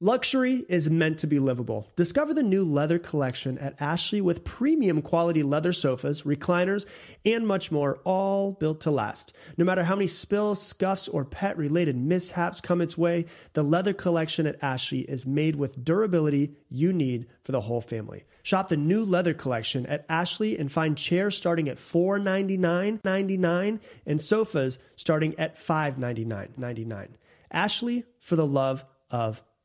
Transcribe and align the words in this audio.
Luxury 0.00 0.62
is 0.68 0.90
meant 0.90 1.20
to 1.20 1.26
be 1.26 1.38
livable. 1.38 1.90
Discover 1.96 2.34
the 2.34 2.42
new 2.42 2.64
leather 2.64 2.98
collection 2.98 3.56
at 3.56 3.80
Ashley 3.80 4.20
with 4.20 4.44
premium 4.44 5.00
quality 5.00 5.42
leather 5.42 5.72
sofas, 5.72 6.24
recliners, 6.24 6.84
and 7.24 7.46
much 7.46 7.72
more, 7.72 7.98
all 8.04 8.52
built 8.52 8.82
to 8.82 8.90
last. 8.90 9.34
No 9.56 9.64
matter 9.64 9.84
how 9.84 9.94
many 9.94 10.06
spills, 10.06 10.60
scuffs, 10.60 11.08
or 11.08 11.24
pet 11.24 11.56
related 11.56 11.96
mishaps 11.96 12.60
come 12.60 12.82
its 12.82 12.98
way, 12.98 13.24
the 13.54 13.62
leather 13.62 13.94
collection 13.94 14.46
at 14.46 14.62
Ashley 14.62 15.00
is 15.00 15.24
made 15.24 15.56
with 15.56 15.82
durability 15.82 16.52
you 16.68 16.92
need 16.92 17.26
for 17.42 17.52
the 17.52 17.62
whole 17.62 17.80
family. 17.80 18.24
Shop 18.42 18.68
the 18.68 18.76
new 18.76 19.02
leather 19.02 19.32
collection 19.32 19.86
at 19.86 20.04
Ashley 20.10 20.58
and 20.58 20.70
find 20.70 20.98
chairs 20.98 21.38
starting 21.38 21.70
at 21.70 21.78
$499.99 21.78 23.80
and 24.04 24.20
sofas 24.20 24.78
starting 24.94 25.34
at 25.38 25.54
$599.99. 25.54 27.08
Ashley 27.50 28.04
for 28.20 28.36
the 28.36 28.46
love 28.46 28.84
of 29.10 29.42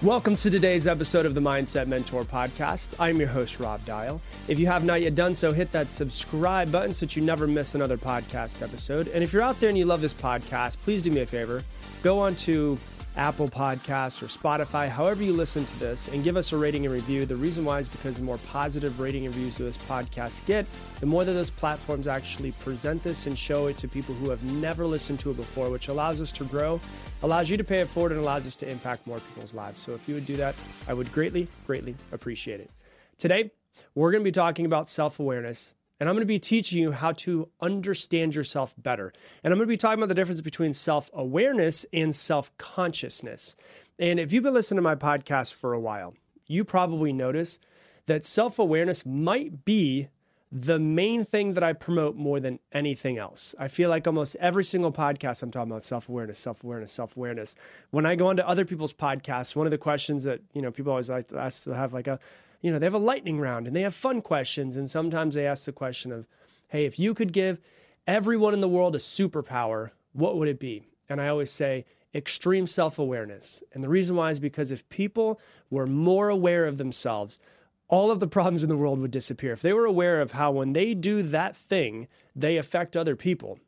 Welcome 0.00 0.36
to 0.36 0.48
today's 0.48 0.86
episode 0.86 1.26
of 1.26 1.34
the 1.34 1.40
Mindset 1.40 1.88
Mentor 1.88 2.22
podcast. 2.22 2.94
I'm 3.00 3.18
your 3.18 3.26
host, 3.26 3.58
Rob 3.58 3.84
Dial. 3.84 4.20
If 4.46 4.60
you 4.60 4.68
have 4.68 4.84
not 4.84 5.00
yet 5.00 5.16
done 5.16 5.34
so, 5.34 5.50
hit 5.50 5.72
that 5.72 5.90
subscribe 5.90 6.70
button 6.70 6.94
so 6.94 7.04
that 7.04 7.16
you 7.16 7.22
never 7.22 7.48
miss 7.48 7.74
another 7.74 7.98
podcast 7.98 8.62
episode. 8.62 9.08
And 9.08 9.24
if 9.24 9.32
you're 9.32 9.42
out 9.42 9.58
there 9.58 9.70
and 9.70 9.76
you 9.76 9.86
love 9.86 10.00
this 10.00 10.14
podcast, 10.14 10.76
please 10.84 11.02
do 11.02 11.10
me 11.10 11.22
a 11.22 11.26
favor. 11.26 11.64
Go 12.04 12.20
on 12.20 12.36
to 12.36 12.78
Apple 13.18 13.48
Podcasts 13.48 14.22
or 14.22 14.26
Spotify, 14.26 14.88
however 14.88 15.24
you 15.24 15.32
listen 15.32 15.64
to 15.64 15.78
this, 15.80 16.06
and 16.06 16.22
give 16.22 16.36
us 16.36 16.52
a 16.52 16.56
rating 16.56 16.86
and 16.86 16.94
review. 16.94 17.26
The 17.26 17.34
reason 17.34 17.64
why 17.64 17.80
is 17.80 17.88
because 17.88 18.16
the 18.16 18.22
more 18.22 18.38
positive 18.38 19.00
rating 19.00 19.26
and 19.26 19.34
reviews 19.34 19.58
this 19.58 19.76
podcast 19.76 20.46
get, 20.46 20.66
the 21.00 21.06
more 21.06 21.24
that 21.24 21.32
those 21.32 21.50
platforms 21.50 22.06
actually 22.06 22.52
present 22.52 23.02
this 23.02 23.26
and 23.26 23.36
show 23.36 23.66
it 23.66 23.76
to 23.78 23.88
people 23.88 24.14
who 24.14 24.30
have 24.30 24.42
never 24.44 24.86
listened 24.86 25.18
to 25.20 25.32
it 25.32 25.36
before, 25.36 25.68
which 25.68 25.88
allows 25.88 26.20
us 26.20 26.30
to 26.30 26.44
grow, 26.44 26.80
allows 27.24 27.50
you 27.50 27.56
to 27.56 27.64
pay 27.64 27.80
it 27.80 27.88
forward, 27.88 28.12
and 28.12 28.20
allows 28.20 28.46
us 28.46 28.54
to 28.54 28.70
impact 28.70 29.04
more 29.04 29.18
people's 29.18 29.52
lives. 29.52 29.80
So 29.80 29.94
if 29.94 30.08
you 30.08 30.14
would 30.14 30.26
do 30.26 30.36
that, 30.36 30.54
I 30.86 30.94
would 30.94 31.12
greatly, 31.12 31.48
greatly 31.66 31.96
appreciate 32.12 32.60
it. 32.60 32.70
Today, 33.18 33.50
we're 33.96 34.12
going 34.12 34.22
to 34.22 34.28
be 34.28 34.32
talking 34.32 34.64
about 34.64 34.88
self 34.88 35.18
awareness 35.18 35.74
and 36.00 36.08
I'm 36.08 36.14
going 36.14 36.22
to 36.22 36.26
be 36.26 36.38
teaching 36.38 36.80
you 36.80 36.92
how 36.92 37.12
to 37.12 37.48
understand 37.60 38.34
yourself 38.34 38.74
better. 38.78 39.12
And 39.42 39.52
I'm 39.52 39.58
going 39.58 39.66
to 39.66 39.72
be 39.72 39.76
talking 39.76 39.98
about 39.98 40.08
the 40.08 40.14
difference 40.14 40.40
between 40.40 40.72
self 40.72 41.10
awareness 41.12 41.86
and 41.92 42.14
self 42.14 42.56
consciousness. 42.58 43.56
And 43.98 44.20
if 44.20 44.32
you've 44.32 44.44
been 44.44 44.54
listening 44.54 44.78
to 44.78 44.82
my 44.82 44.94
podcast 44.94 45.54
for 45.54 45.72
a 45.72 45.80
while, 45.80 46.14
you 46.46 46.64
probably 46.64 47.12
notice 47.12 47.58
that 48.06 48.24
self 48.24 48.58
awareness 48.58 49.04
might 49.04 49.64
be 49.64 50.08
the 50.50 50.78
main 50.78 51.24
thing 51.24 51.54
that 51.54 51.62
I 51.62 51.74
promote 51.74 52.16
more 52.16 52.40
than 52.40 52.58
anything 52.72 53.18
else. 53.18 53.54
I 53.58 53.68
feel 53.68 53.90
like 53.90 54.06
almost 54.06 54.34
every 54.36 54.64
single 54.64 54.90
podcast 54.90 55.42
I'm 55.42 55.50
talking 55.50 55.70
about 55.70 55.84
self 55.84 56.08
awareness, 56.08 56.38
self 56.38 56.64
awareness, 56.64 56.92
self 56.92 57.16
awareness. 57.16 57.54
When 57.90 58.06
I 58.06 58.14
go 58.14 58.30
into 58.30 58.46
other 58.48 58.64
people's 58.64 58.94
podcasts, 58.94 59.54
one 59.54 59.66
of 59.66 59.70
the 59.70 59.78
questions 59.78 60.24
that 60.24 60.40
you 60.54 60.62
know 60.62 60.70
people 60.70 60.92
always 60.92 61.10
like 61.10 61.28
to 61.28 61.38
ask 61.38 61.64
to 61.64 61.74
have 61.74 61.92
like 61.92 62.06
a 62.06 62.18
you 62.60 62.70
know, 62.70 62.78
they 62.78 62.86
have 62.86 62.94
a 62.94 62.98
lightning 62.98 63.40
round 63.40 63.66
and 63.66 63.74
they 63.74 63.82
have 63.82 63.94
fun 63.94 64.20
questions. 64.20 64.76
And 64.76 64.90
sometimes 64.90 65.34
they 65.34 65.46
ask 65.46 65.64
the 65.64 65.72
question 65.72 66.12
of, 66.12 66.26
hey, 66.68 66.84
if 66.84 66.98
you 66.98 67.14
could 67.14 67.32
give 67.32 67.60
everyone 68.06 68.54
in 68.54 68.60
the 68.60 68.68
world 68.68 68.94
a 68.94 68.98
superpower, 68.98 69.90
what 70.12 70.36
would 70.36 70.48
it 70.48 70.58
be? 70.58 70.82
And 71.08 71.20
I 71.20 71.28
always 71.28 71.50
say, 71.50 71.84
extreme 72.14 72.66
self 72.66 72.98
awareness. 72.98 73.62
And 73.72 73.84
the 73.84 73.88
reason 73.88 74.16
why 74.16 74.30
is 74.30 74.40
because 74.40 74.70
if 74.70 74.88
people 74.88 75.40
were 75.70 75.86
more 75.86 76.28
aware 76.28 76.64
of 76.64 76.78
themselves, 76.78 77.40
all 77.88 78.10
of 78.10 78.20
the 78.20 78.26
problems 78.36 78.62
in 78.62 78.68
the 78.68 78.76
world 78.76 79.00
would 79.00 79.10
disappear. 79.10 79.52
If 79.52 79.62
they 79.62 79.72
were 79.72 79.86
aware 79.86 80.20
of 80.20 80.32
how 80.32 80.52
when 80.52 80.72
they 80.72 80.94
do 80.94 81.22
that 81.22 81.56
thing, 81.56 82.08
they 82.34 82.56
affect 82.56 82.96
other 82.96 83.16
people, 83.16 83.58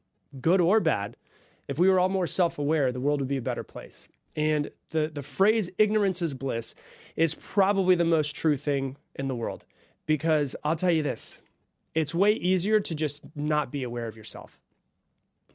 good 0.41 0.61
or 0.61 0.81
bad, 0.81 1.17
if 1.69 1.79
we 1.79 1.89
were 1.89 2.01
all 2.01 2.09
more 2.09 2.27
self 2.27 2.59
aware, 2.59 2.91
the 2.91 3.01
world 3.01 3.21
would 3.21 3.29
be 3.29 3.37
a 3.37 3.43
better 3.43 3.63
place. 3.63 4.09
And 4.37 4.71
the, 4.91 5.11
the 5.13 5.23
phrase 5.23 5.71
ignorance 5.79 6.23
is 6.23 6.35
bliss 6.35 6.75
is 7.17 7.35
probably 7.35 7.95
the 7.95 8.05
most 8.05 8.35
true 8.35 8.57
thing 8.57 8.97
in 9.15 9.29
the 9.29 9.35
world. 9.35 9.65
Because 10.07 10.57
I'll 10.65 10.77
tell 10.77 10.91
you 10.91 11.03
this 11.03 11.43
it's 11.95 12.15
way 12.15 12.33
easier 12.33 12.81
to 12.81 12.95
just 12.95 13.25
not 13.35 13.71
be 13.71 13.83
aware 13.83 14.07
of 14.07 14.17
yourself. 14.17 14.61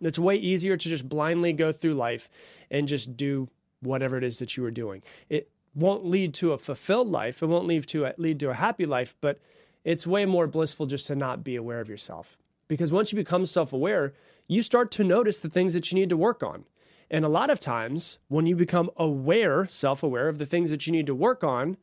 It's 0.02 0.20
way 0.20 0.36
easier 0.36 0.76
to 0.76 0.90
just 0.90 1.08
blindly 1.08 1.54
go 1.54 1.72
through 1.72 1.94
life 1.94 2.30
and 2.70 2.88
just 2.88 3.16
do 3.16 3.50
whatever 3.80 4.18
it 4.18 4.24
is 4.24 4.40
that 4.40 4.58
you 4.58 4.66
are 4.66 4.72
doing. 4.72 5.02
It 5.30 5.50
won't 5.74 6.06
lead 6.06 6.34
to 6.36 6.54
a 6.54 6.58
fulfilled 6.58 7.08
life, 7.08 7.42
it 7.42 7.48
won't 7.48 7.68
lead 7.68 7.88
to 7.88 8.06
a, 8.06 8.14
lead 8.18 8.40
to 8.42 8.50
a 8.50 8.56
happy 8.56 8.86
life, 8.86 9.16
but 9.22 9.40
it's 9.84 10.08
way 10.08 10.26
more 10.26 10.48
blissful 10.48 10.86
just 10.86 11.08
to 11.08 11.16
not 11.16 11.44
be 11.44 11.56
aware 11.56 11.80
of 11.80 11.90
yourself. 11.90 12.38
Because 12.68 12.92
once 12.92 13.12
you 13.12 13.16
become 13.16 13.46
self 13.46 13.72
aware, 13.72 14.14
you 14.48 14.62
start 14.62 14.92
to 14.92 15.04
notice 15.04 15.40
the 15.40 15.50
things 15.50 15.74
that 15.74 15.92
you 15.92 16.00
need 16.00 16.10
to 16.10 16.18
work 16.18 16.44
on. 16.44 16.66
And 17.10 17.24
a 17.24 17.30
lot 17.30 17.50
of 17.50 17.60
times, 17.60 18.20
when 18.28 18.46
you 18.48 18.56
become 18.56 18.90
aware, 18.98 19.68
self 19.70 20.04
aware 20.04 20.28
of 20.28 20.38
the 20.38 20.46
things 20.46 20.70
that 20.72 20.86
you 20.88 20.92
need 20.92 21.06
to 21.08 21.16
work 21.16 21.44
on, 21.44 21.78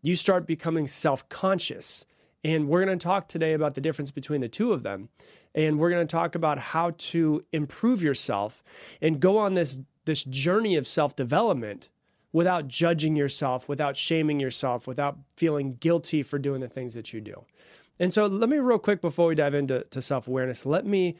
you 0.00 0.16
start 0.16 0.46
becoming 0.46 0.86
self 0.86 1.28
conscious. 1.28 2.04
And 2.44 2.68
we're 2.68 2.84
going 2.84 2.98
to 2.98 3.02
talk 3.02 3.28
today 3.28 3.52
about 3.52 3.74
the 3.74 3.80
difference 3.80 4.10
between 4.10 4.40
the 4.40 4.48
two 4.48 4.72
of 4.72 4.82
them. 4.82 5.10
And 5.54 5.78
we're 5.78 5.90
going 5.90 6.06
to 6.06 6.10
talk 6.10 6.34
about 6.34 6.58
how 6.58 6.92
to 6.96 7.44
improve 7.52 8.02
yourself 8.02 8.64
and 9.00 9.20
go 9.20 9.38
on 9.38 9.54
this, 9.54 9.80
this 10.06 10.24
journey 10.24 10.76
of 10.76 10.86
self 10.86 11.14
development 11.14 11.90
without 12.32 12.66
judging 12.66 13.14
yourself, 13.14 13.68
without 13.68 13.96
shaming 13.96 14.40
yourself, 14.40 14.86
without 14.86 15.18
feeling 15.36 15.74
guilty 15.74 16.22
for 16.22 16.38
doing 16.38 16.60
the 16.60 16.68
things 16.68 16.94
that 16.94 17.12
you 17.12 17.20
do. 17.20 17.44
And 18.00 18.12
so, 18.12 18.26
let 18.26 18.48
me, 18.48 18.58
real 18.58 18.78
quick, 18.78 19.00
before 19.00 19.28
we 19.28 19.34
dive 19.34 19.54
into 19.54 19.84
self 20.00 20.26
awareness, 20.26 20.66
let 20.66 20.86
me 20.86 21.18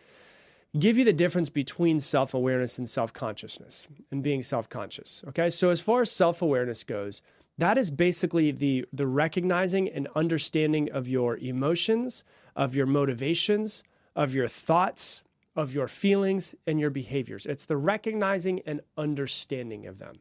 give 0.79 0.97
you 0.97 1.05
the 1.05 1.13
difference 1.13 1.51
between 1.51 2.01
self 2.01 2.35
awareness 2.35 2.79
and 2.79 2.89
self 2.89 3.13
consciousness 3.13 3.89
and 4.11 4.23
being 4.23 4.43
self 4.43 4.69
conscious. 4.69 5.23
Okay. 5.29 5.51
So, 5.51 5.71
as 5.71 5.81
far 5.81 6.03
as 6.03 6.11
self 6.11 6.43
awareness 6.43 6.85
goes, 6.85 7.23
that 7.59 7.79
is 7.79 7.91
basically 7.91 8.51
the, 8.51 8.87
the 8.93 9.07
recognizing 9.07 9.89
and 9.89 10.09
understanding 10.15 10.91
of 10.91 11.07
your 11.07 11.37
emotions, 11.37 12.25
of 12.57 12.75
your 12.75 12.87
motivations, 12.87 13.85
of 14.17 14.35
your 14.35 14.49
thoughts, 14.49 15.23
of 15.55 15.75
your 15.75 15.87
feelings, 15.87 16.55
and 16.67 16.81
your 16.81 16.91
behaviors. 16.91 17.45
It's 17.47 17.67
the 17.67 17.77
recognizing 17.77 18.61
and 18.67 18.81
understanding 18.97 19.87
of 19.87 19.99
them. 19.99 20.17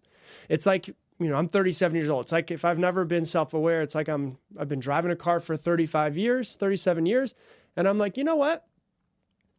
It's 0.49 0.65
like, 0.65 0.87
you 0.87 1.29
know, 1.29 1.35
I'm 1.35 1.47
37 1.47 1.95
years 1.95 2.09
old. 2.09 2.25
It's 2.25 2.31
like 2.31 2.51
if 2.51 2.65
I've 2.65 2.79
never 2.79 3.05
been 3.05 3.25
self 3.25 3.53
aware, 3.53 3.81
it's 3.81 3.95
like 3.95 4.09
I'm, 4.09 4.37
I've 4.59 4.69
been 4.69 4.79
driving 4.79 5.11
a 5.11 5.15
car 5.15 5.39
for 5.39 5.55
35 5.55 6.17
years, 6.17 6.55
37 6.55 7.05
years, 7.05 7.33
and 7.77 7.87
I'm 7.87 7.97
like, 7.97 8.17
you 8.17 8.23
know 8.25 8.35
what? 8.35 8.67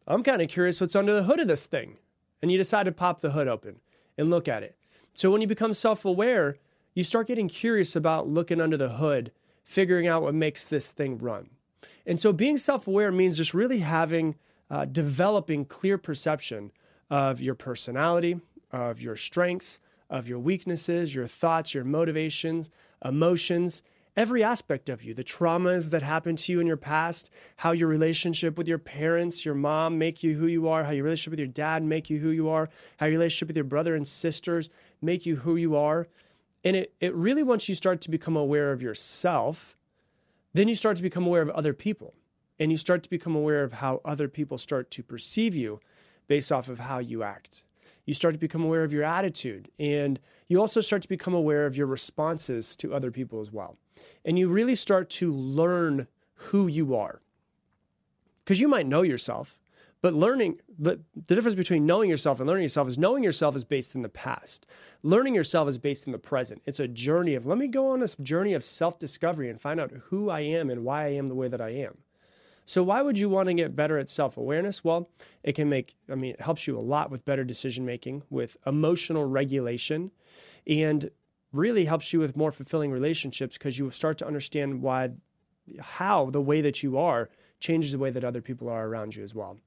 I'm 0.07 0.23
kind 0.23 0.43
of 0.43 0.49
curious 0.49 0.81
what's 0.81 0.97
under 0.97 1.15
the 1.15 1.25
hood 1.25 1.41
of 1.41 1.49
this 1.49 1.67
thing. 1.67 1.99
And 2.41 2.51
you 2.51 2.59
decide 2.59 2.85
to 2.85 2.93
pop 2.93 3.21
the 3.21 3.31
hood 3.31 3.49
open 3.49 3.81
and 4.19 4.31
look 4.31 4.49
at 4.49 4.63
it. 4.63 4.77
So 5.15 5.31
when 5.31 5.41
you 5.41 5.47
become 5.47 5.75
self 5.75 6.05
aware, 6.05 6.57
you 6.95 7.05
start 7.05 7.29
getting 7.29 7.49
curious 7.49 7.95
about 7.95 8.29
looking 8.29 8.61
under 8.61 8.77
the 8.77 8.95
hood, 8.95 9.33
figuring 9.63 10.07
out 10.07 10.23
what 10.23 10.35
makes 10.35 10.65
this 10.65 10.91
thing 10.91 11.19
run. 11.19 11.51
And 12.05 12.21
so 12.21 12.33
being 12.33 12.57
self 12.57 12.87
aware 12.87 13.13
means 13.13 13.37
just 13.37 13.55
really 13.55 13.79
having, 13.79 14.35
uh, 14.71 14.87
developing 14.87 15.65
clear 15.65 15.99
perception 15.99 16.73
of 17.11 17.41
your 17.41 17.55
personality, 17.55 18.41
of 18.73 19.01
your 19.01 19.17
strengths, 19.17 19.81
of 20.11 20.29
your 20.29 20.39
weaknesses, 20.39 21.15
your 21.15 21.27
thoughts, 21.27 21.75
your 21.75 21.85
motivations, 21.85 22.71
emotions, 23.05 23.83
every 24.17 24.45
aspect 24.45 24.89
of 24.89 25.03
you 25.03 25.15
the 25.15 25.25
traumas 25.25 25.91
that 25.91 26.03
happened 26.03 26.39
to 26.39 26.53
you 26.53 26.61
in 26.61 26.67
your 26.67 26.77
past, 26.77 27.31
how 27.57 27.73
your 27.73 27.89
relationship 27.89 28.59
with 28.59 28.69
your 28.69 28.79
parents, 28.79 29.45
your 29.45 29.55
mom 29.55 29.99
make 29.99 30.23
you 30.23 30.35
who 30.35 30.47
you 30.47 30.69
are, 30.69 30.85
how 30.85 30.91
your 30.91 31.05
relationship 31.05 31.33
with 31.33 31.39
your 31.39 31.49
dad 31.49 31.83
make 31.83 32.11
you 32.11 32.19
who 32.19 32.31
you 32.31 32.49
are, 32.49 32.69
how 32.99 33.07
your 33.07 33.19
relationship 33.19 33.49
with 33.49 33.57
your 33.57 33.65
brother 33.65 33.95
and 33.95 34.07
sisters 34.07 34.69
make 35.01 35.25
you 35.27 35.37
who 35.37 35.57
you 35.57 35.77
are. 35.77 36.09
And 36.65 36.77
it, 36.77 36.95
it 37.01 37.15
really, 37.15 37.43
once 37.43 37.69
you 37.69 37.75
start 37.75 38.01
to 38.03 38.11
become 38.11 38.37
aware 38.37 38.73
of 38.73 38.83
yourself, 38.83 39.77
then 40.53 40.69
you 40.69 40.75
start 40.75 40.97
to 40.99 41.03
become 41.03 41.27
aware 41.27 41.43
of 41.43 41.51
other 41.51 41.73
people. 41.73 42.15
And 42.59 42.71
you 42.71 42.77
start 42.77 43.03
to 43.03 43.11
become 43.11 43.35
aware 43.35 43.65
of 43.65 43.75
how 43.75 44.01
other 44.05 44.29
people 44.29 44.59
start 44.59 44.91
to 44.93 45.03
perceive 45.03 45.57
you 45.57 45.81
based 46.29 46.53
off 46.53 46.69
of 46.69 46.81
how 46.81 46.99
you 46.99 47.23
act. 47.23 47.65
You 48.05 48.15
start 48.15 48.35
to 48.35 48.39
become 48.39 48.63
aware 48.63 48.85
of 48.85 48.93
your 48.93 49.03
attitude. 49.03 49.71
And 49.79 50.21
you 50.47 50.61
also 50.61 50.81
start 50.81 51.03
to 51.03 51.09
become 51.09 51.35
aware 51.35 51.67
of 51.67 51.77
your 51.77 51.87
responses 51.87 52.77
to 52.77 52.95
other 52.95 53.11
people 53.11 53.41
as 53.41 53.51
well 53.51 53.79
and 54.25 54.39
you 54.39 54.49
really 54.49 54.75
start 54.75 55.11
to 55.11 55.33
learn 55.33 56.07
who 56.35 56.67
you 56.67 56.95
are. 56.95 57.21
Because 58.45 58.61
you 58.61 58.69
might 58.69 58.87
know 58.87 59.03
yourself, 59.03 59.61
but 60.01 60.15
learning, 60.15 60.61
but 60.79 61.01
the 61.15 61.35
difference 61.35 61.55
between 61.55 61.87
knowing 61.87 62.11
yourself 62.11 62.41
and 62.41 62.49
learning 62.49 62.65
yourself 62.65 62.89
is 62.89 62.99
knowing 62.99 63.23
yourself 63.23 63.55
is 63.55 63.63
based 63.63 63.95
in 63.95 64.03
the 64.03 64.09
past. 64.09 64.67
Learning 65.05 65.35
yourself 65.35 65.69
is 65.69 65.79
based 65.79 66.07
in 66.07 66.13
the 66.13 66.19
present. 66.19 66.61
It's 66.67 66.81
a 66.81 66.89
journey 66.89 67.35
of 67.35 67.47
let 67.47 67.57
me 67.57 67.69
go 67.69 67.91
on 67.91 68.01
this 68.01 68.17
journey 68.17 68.53
of 68.53 68.65
self 68.65 68.99
discovery 68.99 69.49
and 69.49 69.61
find 69.61 69.79
out 69.79 69.93
who 70.07 70.29
I 70.29 70.41
am 70.41 70.71
and 70.71 70.85
why 70.85 71.05
I 71.05 71.11
am 71.11 71.29
the 71.29 71.37
way 71.37 71.47
that 71.47 71.61
I 71.61 71.71
am. 71.71 71.99
So, 72.65 72.83
why 72.83 73.03
would 73.03 73.19
you 73.19 73.29
want 73.29 73.49
to 73.49 73.55
get 73.55 73.77
better 73.77 73.99
at 73.99 74.11
self 74.11 74.37
awareness? 74.37 74.83
Well, 74.83 75.09
it 75.45 75.53
can 75.53 75.69
make, 75.69 75.97
I 76.11 76.17
mean, 76.17 76.33
it 76.33 76.41
helps 76.41 76.67
you 76.67 76.77
a 76.79 76.81
lot 76.81 77.11
with 77.11 77.25
better 77.25 77.45
decision 77.45 77.85
making, 77.85 78.23
with 78.29 78.57
emotional 78.67 79.25
regulation, 79.25 80.11
and 80.67 81.11
really 81.53 81.85
helps 81.85 82.13
you 82.13 82.21
with 82.21 82.37
more 82.37 82.51
fulfilling 82.51 82.91
relationships 82.91 83.59
because 83.59 83.79
you 83.79 83.91
start 83.91 84.19
to 84.19 84.27
understand 84.27 84.83
why, 84.83 85.11
how 85.81 86.31
the 86.31 86.41
way 86.41 86.61
that 86.61 86.83
you 86.83 86.99
are 86.99 87.29
changes 87.61 87.93
the 87.93 87.99
way 87.99 88.11
that 88.11 88.25
other 88.25 88.41
people 88.41 88.69
are 88.69 88.87
around 88.87 89.15
you 89.15 89.23
as 89.23 89.35
well. 89.35 89.59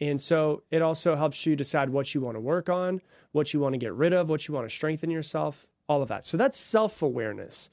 And 0.00 0.20
so 0.20 0.62
it 0.70 0.82
also 0.82 1.16
helps 1.16 1.44
you 1.44 1.56
decide 1.56 1.90
what 1.90 2.14
you 2.14 2.20
want 2.20 2.36
to 2.36 2.40
work 2.40 2.68
on, 2.68 3.00
what 3.32 3.52
you 3.52 3.60
want 3.60 3.72
to 3.74 3.78
get 3.78 3.92
rid 3.94 4.12
of, 4.12 4.28
what 4.28 4.46
you 4.46 4.54
want 4.54 4.68
to 4.68 4.74
strengthen 4.74 5.10
yourself, 5.10 5.66
all 5.88 6.02
of 6.02 6.08
that. 6.08 6.24
So 6.24 6.36
that's 6.36 6.58
self 6.58 7.02
awareness. 7.02 7.70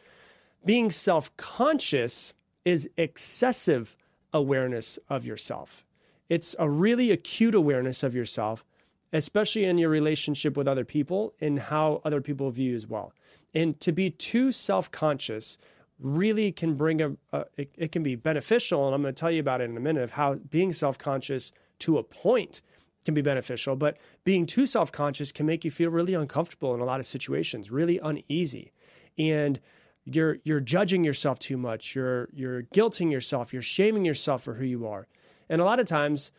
Being 0.64 0.90
self 0.90 1.36
conscious 1.38 2.34
is 2.64 2.90
excessive 2.98 3.96
awareness 4.34 4.98
of 5.08 5.26
yourself. 5.26 5.86
It's 6.28 6.56
a 6.58 6.68
really 6.68 7.12
acute 7.12 7.54
awareness 7.54 8.02
of 8.02 8.16
yourself, 8.16 8.66
especially 9.14 9.66
in 9.66 9.78
your 9.78 9.90
relationship 9.90 10.58
with 10.58 10.68
other 10.68 10.84
people 10.84 11.34
and 11.40 11.60
how 11.60 12.02
other 12.04 12.22
people 12.22 12.50
view 12.50 12.72
you 12.72 12.76
as 12.76 12.88
well. 12.88 13.14
And 13.56 13.80
to 13.80 13.92
be 13.92 14.10
too 14.12 14.52
self 14.52 14.92
conscious 14.92 15.58
really 15.98 16.52
can 16.52 16.76
bring 16.76 17.02
a, 17.02 17.12
a 17.32 17.46
it, 17.58 17.72
it, 17.78 17.92
can 17.92 18.04
be 18.04 18.16
beneficial. 18.16 18.86
And 18.86 18.94
I'm 18.94 19.02
going 19.02 19.16
to 19.16 19.20
tell 19.20 19.32
you 19.32 19.40
about 19.40 19.62
it 19.62 19.70
in 19.70 19.78
a 19.78 19.80
minute 19.80 20.04
of 20.04 20.12
how 20.12 20.36
being 20.36 20.74
self 20.74 20.98
conscious 20.98 21.54
to 21.80 21.98
a 21.98 22.04
point 22.04 22.62
can 23.06 23.14
be 23.14 23.22
beneficial, 23.22 23.76
but 23.76 23.98
being 24.24 24.46
too 24.46 24.66
self 24.66 24.92
conscious 24.92 25.32
can 25.32 25.46
make 25.46 25.64
you 25.64 25.72
feel 25.72 25.90
really 25.90 26.14
uncomfortable 26.14 26.76
in 26.76 26.82
a 26.82 26.86
lot 26.86 27.00
of 27.00 27.06
situations, 27.06 27.72
really 27.72 27.98
uneasy. 28.00 28.74
And 29.18 29.60
you're 30.04 30.38
you're 30.44 30.60
judging 30.60 31.04
yourself 31.04 31.40
too 31.40 31.58
much. 31.58 31.96
You're 31.96 32.30
you're 32.34 32.64
guilting 32.64 33.12
yourself. 33.12 33.54
You're 33.54 33.62
shaming 33.62 34.06
yourself 34.06 34.44
for 34.44 34.56
who 34.56 34.66
you 34.66 34.88
are. 34.88 35.08
And 35.50 35.62
a 35.62 35.66
lot 35.66 35.80
of 35.80 35.88
times, 35.88 36.32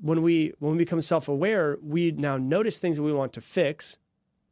when 0.00 0.22
we 0.22 0.52
when 0.58 0.72
we 0.72 0.78
become 0.78 1.00
self 1.00 1.28
aware, 1.28 1.78
we 1.82 2.10
now 2.10 2.36
notice 2.36 2.78
things 2.78 2.96
that 2.96 3.02
we 3.02 3.12
want 3.12 3.32
to 3.34 3.40
fix, 3.40 3.98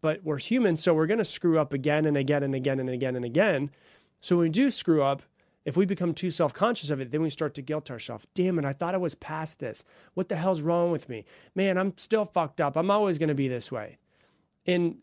but 0.03 0.23
we're 0.23 0.39
human, 0.39 0.77
so 0.77 0.93
we're 0.93 1.07
going 1.07 1.19
to 1.19 1.25
screw 1.25 1.59
up 1.59 1.73
again 1.73 2.05
and 2.05 2.17
again 2.17 2.43
and 2.43 2.55
again 2.55 2.79
and 2.79 2.91
again 2.91 3.17
and 3.17 3.25
again. 3.25 3.71
So 4.21 4.37
when 4.37 4.45
we 4.45 4.51
do 4.51 4.71
screw 4.71 5.03
up, 5.03 5.23
if 5.65 5.77
we 5.77 5.87
become 5.87 6.13
too 6.13 6.31
self 6.31 6.53
conscious 6.53 6.91
of 6.91 7.01
it, 7.01 7.13
then 7.13 7.23
we 7.23 7.31
start 7.31 7.55
to 7.55 7.63
guilt 7.63 7.91
ourselves. 7.91 8.27
Damn 8.35 8.59
it, 8.59 8.65
I 8.65 8.73
thought 8.73 8.95
I 8.95 8.99
was 8.99 9.15
past 9.15 9.61
this. 9.61 9.85
What 10.15 10.29
the 10.29 10.37
hell's 10.37 10.61
wrong 10.61 10.91
with 10.91 11.09
me? 11.09 11.25
Man, 11.55 11.79
I'm 11.79 11.97
still 11.97 12.25
fucked 12.25 12.61
up. 12.61 12.77
I'm 12.77 12.91
always 12.91 13.17
going 13.17 13.29
to 13.29 13.35
be 13.35 13.49
this 13.49 13.71
way. 13.71 13.99
And 14.67 14.99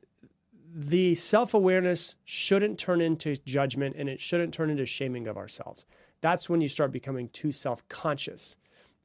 the 0.73 1.15
self 1.15 1.53
awareness 1.53 2.15
shouldn't 2.25 2.77
turn 2.77 3.01
into 3.01 3.37
judgment 3.37 3.95
and 3.97 4.09
it 4.09 4.19
shouldn't 4.19 4.53
turn 4.53 4.69
into 4.69 4.85
shaming 4.85 5.27
of 5.27 5.37
ourselves. 5.37 5.85
That's 6.21 6.49
when 6.49 6.59
you 6.59 6.67
start 6.67 6.91
becoming 6.91 7.29
too 7.29 7.53
self 7.53 7.87
conscious. 7.87 8.57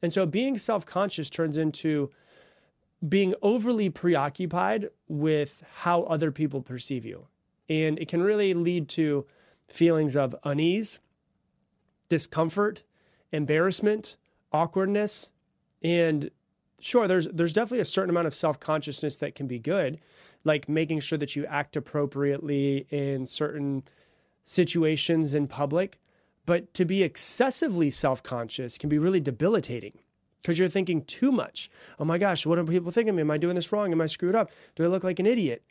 And 0.03 0.13
so 0.13 0.27
being 0.27 0.59
self 0.59 0.85
conscious 0.85 1.31
turns 1.31 1.57
into 1.57 2.11
being 3.09 3.35
overly 3.43 3.91
preoccupied 3.91 4.89
with 5.09 5.63
how 5.77 6.03
other 6.05 6.31
people 6.31 6.63
perceive 6.63 7.05
you. 7.05 7.27
And 7.69 7.99
it 7.99 8.09
can 8.09 8.23
really 8.23 8.55
lead 8.55 8.89
to 8.91 9.27
feelings 9.69 10.17
of 10.17 10.35
unease 10.45 11.01
discomfort, 12.09 12.85
embarrassment, 13.33 14.17
awkwardness, 14.53 15.33
and 15.83 16.31
sure, 16.81 17.09
there's 17.09 17.27
there's 17.29 17.53
definitely 17.53 17.81
a 17.81 17.85
certain 17.85 18.11
amount 18.11 18.27
of 18.27 18.35
self 18.35 18.61
consciousness 18.61 19.17
that 19.17 19.35
can 19.35 19.47
be 19.47 19.59
good, 19.59 20.01
like 20.45 20.69
making 20.69 21.01
sure 21.01 21.19
that 21.19 21.35
you 21.35 21.45
act 21.47 21.77
appropriately 21.77 22.87
in 22.91 23.27
certain 23.27 23.83
situations 24.43 25.35
in 25.35 25.47
public. 25.47 26.01
But 26.47 26.75
to 26.75 26.85
be 26.85 27.03
excessively 27.03 27.91
self 27.91 28.23
conscious 28.23 28.79
can 28.79 28.89
be 28.89 28.99
really 28.99 29.21
debilitating 29.21 29.99
because 30.45 30.59
you're 30.59 30.69
thinking 30.69 31.03
too 31.05 31.33
much. 31.33 31.71
Oh 31.99 32.05
my 32.05 32.19
gosh, 32.19 32.45
what 32.45 32.59
are 32.59 32.65
people 32.65 32.91
thinking 32.91 33.09
of 33.11 33.17
me? 33.17 33.23
Am 33.23 33.31
I 33.31 33.39
doing 33.39 33.55
this 33.55 33.73
wrong? 33.73 33.91
Am 33.91 34.01
I 34.03 34.07
screwed 34.07 34.35
up? 34.35 34.51
Do 34.77 34.85
I 34.85 34.89
look 34.89 35.03
like 35.03 35.19
an 35.19 35.25
idiot? 35.27 35.65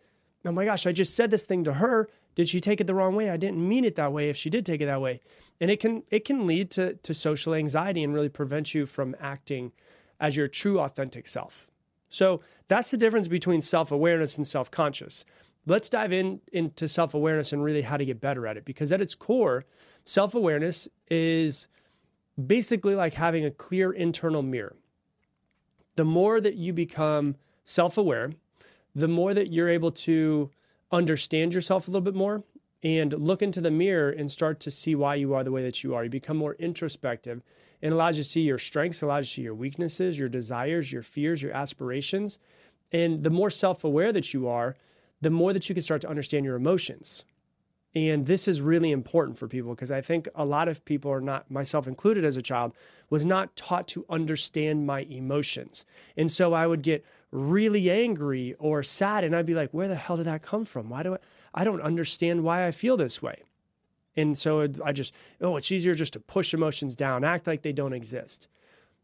Oh 0.43 0.51
my 0.51 0.65
gosh, 0.65 0.87
I 0.87 0.91
just 0.91 1.15
said 1.15 1.29
this 1.29 1.43
thing 1.43 1.63
to 1.65 1.73
her 1.73 2.09
did 2.35 2.49
she 2.49 2.59
take 2.59 2.81
it 2.81 2.87
the 2.87 2.95
wrong 2.95 3.15
way? 3.15 3.29
I 3.29 3.37
didn't 3.37 3.67
mean 3.67 3.85
it 3.85 3.95
that 3.95 4.11
way 4.11 4.29
if 4.29 4.35
she 4.35 4.49
did 4.49 4.65
take 4.65 4.81
it 4.81 4.87
that 4.87 5.01
way. 5.01 5.21
And 5.61 5.69
it 5.69 5.79
can 5.79 6.03
it 6.09 6.25
can 6.25 6.47
lead 6.47 6.71
to 6.71 6.95
to 6.95 7.13
social 7.13 7.53
anxiety 7.53 8.03
and 8.03 8.13
really 8.13 8.29
prevent 8.29 8.73
you 8.73 8.85
from 8.85 9.15
acting 9.19 9.71
as 10.19 10.35
your 10.35 10.47
true 10.47 10.79
authentic 10.79 11.27
self. 11.27 11.67
So 12.09 12.41
that's 12.67 12.91
the 12.91 12.97
difference 12.97 13.27
between 13.27 13.61
self-awareness 13.61 14.37
and 14.37 14.47
self-conscious. 14.47 15.25
Let's 15.65 15.89
dive 15.89 16.11
in 16.11 16.41
into 16.51 16.87
self-awareness 16.87 17.53
and 17.53 17.63
really 17.63 17.83
how 17.83 17.97
to 17.97 18.05
get 18.05 18.19
better 18.19 18.47
at 18.47 18.57
it 18.57 18.65
because 18.65 18.91
at 18.91 19.01
its 19.01 19.15
core, 19.15 19.63
self-awareness 20.05 20.87
is 21.09 21.67
basically 22.43 22.95
like 22.95 23.13
having 23.13 23.45
a 23.45 23.51
clear 23.51 23.91
internal 23.91 24.41
mirror. 24.41 24.75
The 25.95 26.05
more 26.05 26.41
that 26.41 26.55
you 26.55 26.73
become 26.73 27.35
self-aware, 27.63 28.31
the 28.95 29.07
more 29.07 29.33
that 29.33 29.51
you're 29.51 29.69
able 29.69 29.91
to 29.91 30.49
understand 30.91 31.53
yourself 31.53 31.87
a 31.87 31.91
little 31.91 32.03
bit 32.03 32.15
more 32.15 32.43
and 32.83 33.13
look 33.13 33.41
into 33.41 33.61
the 33.61 33.71
mirror 33.71 34.09
and 34.09 34.29
start 34.29 34.59
to 34.59 34.71
see 34.71 34.93
why 34.93 35.15
you 35.15 35.33
are 35.33 35.43
the 35.43 35.51
way 35.51 35.63
that 35.63 35.83
you 35.83 35.95
are. 35.95 36.03
You 36.03 36.09
become 36.09 36.37
more 36.37 36.55
introspective 36.55 37.41
and 37.81 37.93
allows 37.93 38.17
you 38.17 38.23
to 38.23 38.29
see 38.29 38.41
your 38.41 38.57
strengths, 38.57 39.01
allows 39.01 39.25
you 39.25 39.27
to 39.27 39.33
see 39.33 39.41
your 39.43 39.55
weaknesses, 39.55 40.19
your 40.19 40.29
desires, 40.29 40.91
your 40.91 41.03
fears, 41.03 41.41
your 41.41 41.53
aspirations. 41.53 42.39
And 42.91 43.23
the 43.23 43.29
more 43.29 43.49
self 43.49 43.83
aware 43.83 44.11
that 44.11 44.33
you 44.33 44.47
are, 44.47 44.75
the 45.21 45.29
more 45.29 45.53
that 45.53 45.69
you 45.69 45.75
can 45.75 45.81
start 45.81 46.01
to 46.01 46.09
understand 46.09 46.45
your 46.45 46.55
emotions. 46.55 47.25
And 47.95 48.25
this 48.25 48.47
is 48.47 48.59
really 48.59 48.91
important 48.91 49.37
for 49.37 49.47
people 49.47 49.71
because 49.71 49.91
I 49.91 50.01
think 50.01 50.27
a 50.33 50.45
lot 50.45 50.67
of 50.67 50.83
people 50.83 51.11
are 51.11 51.21
not, 51.21 51.49
myself 51.51 51.87
included 51.87 52.25
as 52.25 52.35
a 52.35 52.41
child, 52.41 52.73
was 53.09 53.23
not 53.23 53.55
taught 53.55 53.87
to 53.89 54.05
understand 54.09 54.87
my 54.87 55.01
emotions. 55.01 55.85
And 56.17 56.31
so 56.31 56.53
I 56.53 56.65
would 56.65 56.81
get 56.81 57.05
really 57.29 57.91
angry 57.91 58.55
or 58.57 58.81
sad 58.81 59.23
and 59.23 59.35
I'd 59.35 59.45
be 59.45 59.53
like, 59.53 59.71
where 59.71 59.87
the 59.87 59.95
hell 59.95 60.17
did 60.17 60.25
that 60.25 60.41
come 60.41 60.65
from? 60.65 60.89
Why 60.89 61.03
do 61.03 61.13
I, 61.13 61.17
I 61.53 61.63
don't 61.63 61.81
understand 61.81 62.43
why 62.43 62.65
I 62.65 62.71
feel 62.71 62.97
this 62.97 63.21
way. 63.21 63.43
And 64.15 64.37
so 64.37 64.67
I 64.83 64.91
just, 64.91 65.13
oh, 65.41 65.57
it's 65.57 65.71
easier 65.71 65.93
just 65.93 66.13
to 66.13 66.19
push 66.19 66.53
emotions 66.53 66.95
down, 66.95 67.23
act 67.23 67.47
like 67.47 67.61
they 67.61 67.73
don't 67.73 67.93
exist. 67.93 68.47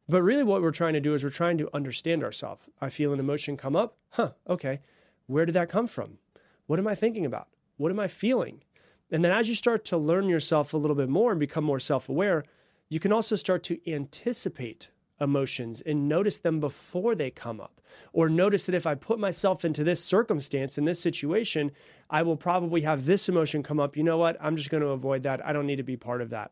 But 0.07 0.23
really, 0.23 0.43
what 0.43 0.61
we're 0.61 0.71
trying 0.71 0.93
to 0.93 0.99
do 0.99 1.13
is 1.13 1.23
we're 1.23 1.29
trying 1.29 1.57
to 1.59 1.69
understand 1.73 2.23
ourselves. 2.23 2.69
I 2.81 2.89
feel 2.89 3.13
an 3.13 3.19
emotion 3.19 3.57
come 3.57 3.75
up. 3.75 3.95
Huh, 4.11 4.31
okay. 4.47 4.81
Where 5.27 5.45
did 5.45 5.53
that 5.53 5.69
come 5.69 5.85
from? 5.85 6.17
What 6.65 6.79
am 6.79 6.87
I 6.87 6.95
thinking 6.95 7.25
about? 7.25 7.47
What 7.77 7.91
am 7.91 7.99
I 7.99 8.07
feeling? 8.07 8.63
And 9.11 9.23
then 9.23 9.31
as 9.31 9.49
you 9.49 9.55
start 9.55 9.85
to 9.85 9.97
learn 9.97 10.29
yourself 10.29 10.73
a 10.73 10.77
little 10.77 10.95
bit 10.95 11.09
more 11.09 11.31
and 11.31 11.39
become 11.39 11.63
more 11.63 11.79
self 11.79 12.09
aware, 12.09 12.43
you 12.89 12.99
can 12.99 13.11
also 13.11 13.35
start 13.35 13.63
to 13.63 13.91
anticipate 13.91 14.89
emotions 15.21 15.81
and 15.81 16.07
notice 16.07 16.37
them 16.37 16.59
before 16.59 17.15
they 17.15 17.29
come 17.29 17.59
up. 17.59 17.81
Or 18.13 18.29
notice 18.29 18.65
that 18.65 18.75
if 18.75 18.87
I 18.87 18.95
put 18.95 19.19
myself 19.19 19.65
into 19.65 19.83
this 19.83 20.03
circumstance, 20.03 20.77
in 20.77 20.85
this 20.85 20.99
situation, 20.99 21.71
I 22.09 22.21
will 22.21 22.37
probably 22.37 22.81
have 22.81 23.05
this 23.05 23.27
emotion 23.27 23.63
come 23.63 23.79
up. 23.79 23.97
You 23.97 24.03
know 24.03 24.17
what? 24.17 24.37
I'm 24.39 24.55
just 24.55 24.69
going 24.69 24.81
to 24.81 24.89
avoid 24.89 25.23
that. 25.23 25.45
I 25.45 25.53
don't 25.53 25.67
need 25.67 25.77
to 25.77 25.83
be 25.83 25.97
part 25.97 26.21
of 26.21 26.29
that. 26.29 26.51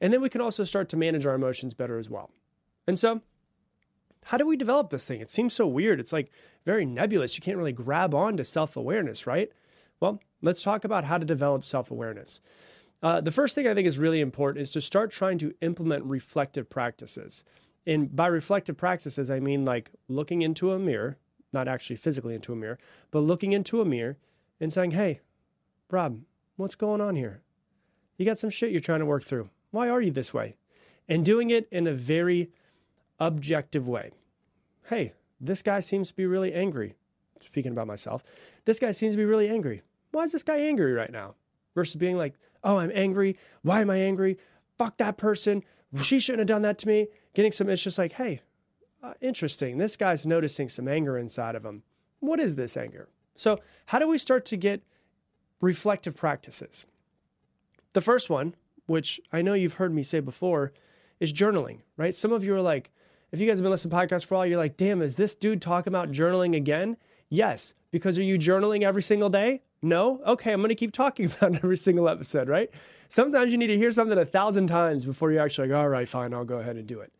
And 0.00 0.12
then 0.12 0.20
we 0.20 0.28
can 0.28 0.40
also 0.40 0.64
start 0.64 0.88
to 0.90 0.96
manage 0.96 1.26
our 1.26 1.34
emotions 1.34 1.74
better 1.74 1.98
as 1.98 2.10
well. 2.10 2.30
And 2.86 2.98
so, 2.98 3.20
how 4.26 4.38
do 4.38 4.46
we 4.46 4.56
develop 4.56 4.90
this 4.90 5.04
thing? 5.04 5.20
It 5.20 5.30
seems 5.30 5.54
so 5.54 5.66
weird. 5.66 6.00
It's 6.00 6.12
like 6.12 6.30
very 6.64 6.84
nebulous. 6.84 7.36
You 7.36 7.42
can't 7.42 7.56
really 7.56 7.72
grab 7.72 8.14
on 8.14 8.36
to 8.36 8.44
self 8.44 8.76
awareness, 8.76 9.26
right? 9.26 9.50
Well, 10.02 10.20
let's 10.42 10.64
talk 10.64 10.84
about 10.84 11.04
how 11.04 11.16
to 11.16 11.24
develop 11.24 11.64
self 11.64 11.92
awareness. 11.92 12.40
Uh, 13.04 13.20
the 13.20 13.30
first 13.30 13.54
thing 13.54 13.68
I 13.68 13.74
think 13.74 13.86
is 13.86 14.00
really 14.00 14.20
important 14.20 14.60
is 14.60 14.72
to 14.72 14.80
start 14.80 15.12
trying 15.12 15.38
to 15.38 15.54
implement 15.60 16.04
reflective 16.06 16.68
practices. 16.68 17.44
And 17.86 18.14
by 18.14 18.26
reflective 18.26 18.76
practices, 18.76 19.30
I 19.30 19.38
mean 19.38 19.64
like 19.64 19.92
looking 20.08 20.42
into 20.42 20.72
a 20.72 20.78
mirror, 20.78 21.18
not 21.52 21.68
actually 21.68 21.94
physically 21.94 22.34
into 22.34 22.52
a 22.52 22.56
mirror, 22.56 22.80
but 23.12 23.20
looking 23.20 23.52
into 23.52 23.80
a 23.80 23.84
mirror 23.84 24.18
and 24.60 24.72
saying, 24.72 24.90
Hey, 24.90 25.20
Rob, 25.88 26.22
what's 26.56 26.74
going 26.74 27.00
on 27.00 27.14
here? 27.14 27.42
You 28.16 28.26
got 28.26 28.40
some 28.40 28.50
shit 28.50 28.72
you're 28.72 28.80
trying 28.80 29.00
to 29.00 29.06
work 29.06 29.22
through. 29.22 29.50
Why 29.70 29.88
are 29.88 30.00
you 30.00 30.10
this 30.10 30.34
way? 30.34 30.56
And 31.08 31.24
doing 31.24 31.50
it 31.50 31.68
in 31.70 31.86
a 31.86 31.94
very 31.94 32.50
objective 33.20 33.88
way. 33.88 34.10
Hey, 34.88 35.12
this 35.40 35.62
guy 35.62 35.78
seems 35.78 36.08
to 36.08 36.16
be 36.16 36.26
really 36.26 36.52
angry. 36.52 36.96
Speaking 37.40 37.70
about 37.70 37.86
myself, 37.86 38.24
this 38.64 38.80
guy 38.80 38.90
seems 38.90 39.12
to 39.12 39.18
be 39.18 39.24
really 39.24 39.48
angry 39.48 39.82
why 40.12 40.22
is 40.22 40.32
this 40.32 40.42
guy 40.42 40.58
angry 40.58 40.92
right 40.92 41.10
now? 41.10 41.34
Versus 41.74 41.96
being 41.96 42.16
like, 42.16 42.34
oh, 42.62 42.76
I'm 42.76 42.92
angry. 42.94 43.36
Why 43.62 43.80
am 43.80 43.90
I 43.90 43.96
angry? 43.96 44.38
Fuck 44.78 44.98
that 44.98 45.16
person. 45.16 45.64
She 46.00 46.18
shouldn't 46.20 46.40
have 46.40 46.48
done 46.48 46.62
that 46.62 46.78
to 46.78 46.88
me. 46.88 47.08
Getting 47.34 47.52
some, 47.52 47.68
it's 47.68 47.82
just 47.82 47.98
like, 47.98 48.12
hey, 48.12 48.40
uh, 49.02 49.14
interesting. 49.20 49.78
This 49.78 49.96
guy's 49.96 50.24
noticing 50.24 50.68
some 50.68 50.86
anger 50.86 51.18
inside 51.18 51.54
of 51.54 51.64
him. 51.64 51.82
What 52.20 52.38
is 52.40 52.56
this 52.56 52.76
anger? 52.76 53.08
So, 53.34 53.58
how 53.86 53.98
do 53.98 54.06
we 54.06 54.18
start 54.18 54.44
to 54.46 54.56
get 54.56 54.82
reflective 55.60 56.16
practices? 56.16 56.86
The 57.94 58.00
first 58.00 58.30
one, 58.30 58.54
which 58.86 59.20
I 59.32 59.42
know 59.42 59.54
you've 59.54 59.74
heard 59.74 59.94
me 59.94 60.02
say 60.02 60.20
before, 60.20 60.72
is 61.20 61.32
journaling, 61.32 61.80
right? 61.96 62.14
Some 62.14 62.32
of 62.32 62.44
you 62.44 62.54
are 62.54 62.62
like, 62.62 62.90
If 63.32 63.40
you 63.40 63.46
guys 63.46 63.58
have 63.58 63.64
been 63.64 63.70
listening 63.70 63.90
to 63.90 63.96
podcasts 63.96 64.26
for 64.26 64.34
a 64.34 64.38
while, 64.38 64.46
you're 64.46 64.58
like, 64.58 64.76
damn, 64.76 65.02
is 65.02 65.16
this 65.16 65.34
dude 65.34 65.62
talking 65.62 65.90
about 65.90 66.12
journaling 66.12 66.54
again? 66.54 66.96
Yes, 67.28 67.74
because 67.90 68.18
are 68.18 68.22
you 68.22 68.38
journaling 68.38 68.82
every 68.82 69.02
single 69.02 69.30
day? 69.30 69.62
No? 69.82 70.20
Okay, 70.26 70.52
I'm 70.52 70.60
going 70.60 70.68
to 70.70 70.74
keep 70.74 70.92
talking 70.92 71.26
about 71.38 71.56
every 71.56 71.76
single 71.76 72.08
episode, 72.08 72.48
right? 72.48 72.70
Sometimes 73.08 73.52
you 73.52 73.58
need 73.58 73.66
to 73.66 73.76
hear 73.76 73.90
something 73.90 74.16
a 74.16 74.24
thousand 74.24 74.68
times 74.68 75.04
before 75.04 75.32
you're 75.32 75.42
actually 75.42 75.68
like, 75.68 75.76
all 75.76 75.88
right, 75.88 76.08
fine, 76.08 76.32
I'll 76.32 76.44
go 76.44 76.58
ahead 76.58 76.76
and 76.76 76.86
do 76.86 77.00
it. 77.00 77.12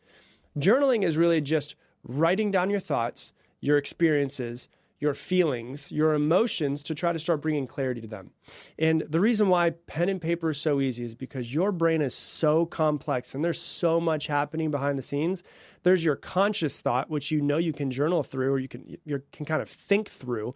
Journaling 0.58 1.02
is 1.02 1.18
really 1.18 1.40
just 1.40 1.74
writing 2.04 2.50
down 2.50 2.70
your 2.70 2.80
thoughts, 2.80 3.32
your 3.60 3.76
experiences, 3.76 4.68
your 5.02 5.14
feelings, 5.14 5.90
your 5.90 6.14
emotions 6.14 6.80
to 6.84 6.94
try 6.94 7.12
to 7.12 7.18
start 7.18 7.42
bringing 7.42 7.66
clarity 7.66 8.00
to 8.00 8.06
them. 8.06 8.30
And 8.78 9.02
the 9.02 9.18
reason 9.18 9.48
why 9.48 9.70
pen 9.70 10.08
and 10.08 10.20
paper 10.20 10.50
is 10.50 10.60
so 10.60 10.80
easy 10.80 11.02
is 11.04 11.16
because 11.16 11.52
your 11.52 11.72
brain 11.72 12.00
is 12.00 12.14
so 12.14 12.66
complex 12.66 13.34
and 13.34 13.44
there's 13.44 13.60
so 13.60 14.00
much 14.00 14.28
happening 14.28 14.70
behind 14.70 14.96
the 14.96 15.02
scenes. 15.02 15.42
There's 15.82 16.04
your 16.04 16.14
conscious 16.14 16.80
thought, 16.80 17.10
which 17.10 17.32
you 17.32 17.40
know 17.40 17.58
you 17.58 17.72
can 17.72 17.90
journal 17.90 18.22
through 18.22 18.52
or 18.52 18.60
you 18.60 18.68
can 18.68 18.96
you 19.04 19.22
can 19.32 19.44
kind 19.44 19.60
of 19.60 19.68
think 19.68 20.08
through 20.08 20.54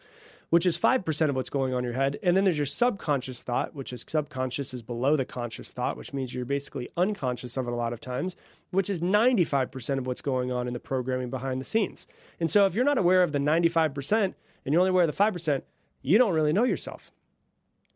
which 0.56 0.64
is 0.64 0.78
5% 0.78 1.28
of 1.28 1.36
what's 1.36 1.50
going 1.50 1.75
on 1.75 1.80
in 1.80 1.84
your 1.84 1.92
head. 1.92 2.18
And 2.22 2.34
then 2.34 2.44
there's 2.44 2.56
your 2.56 2.64
subconscious 2.64 3.42
thought, 3.42 3.75
which 3.75 3.92
is 3.92 4.06
subconscious 4.08 4.72
is 4.72 4.80
below 4.80 5.14
the 5.14 5.26
conscious 5.26 5.70
thought, 5.70 5.98
which 5.98 6.14
means 6.14 6.32
you're 6.32 6.46
basically 6.46 6.88
unconscious 6.96 7.58
of 7.58 7.66
it 7.66 7.75
a 7.75 7.76
lot 7.76 7.92
of 7.92 8.00
times, 8.00 8.36
which 8.70 8.88
is 8.88 9.00
95% 9.00 9.98
of 9.98 10.06
what's 10.06 10.22
going 10.22 10.50
on 10.50 10.66
in 10.66 10.72
the 10.72 10.80
programming 10.80 11.28
behind 11.28 11.60
the 11.60 11.66
scenes. 11.66 12.06
And 12.40 12.50
so 12.50 12.64
if 12.64 12.75
you're 12.75 12.86
not 12.86 12.96
aware 12.96 13.22
of 13.22 13.32
the 13.32 13.38
95% 13.38 14.12
and 14.14 14.34
you're 14.64 14.80
only 14.80 14.88
aware 14.88 15.04
of 15.04 15.14
the 15.14 15.25
5%, 15.25 15.60
you 16.00 16.16
don't 16.16 16.32
really 16.32 16.54
know 16.54 16.64
yourself. 16.64 17.12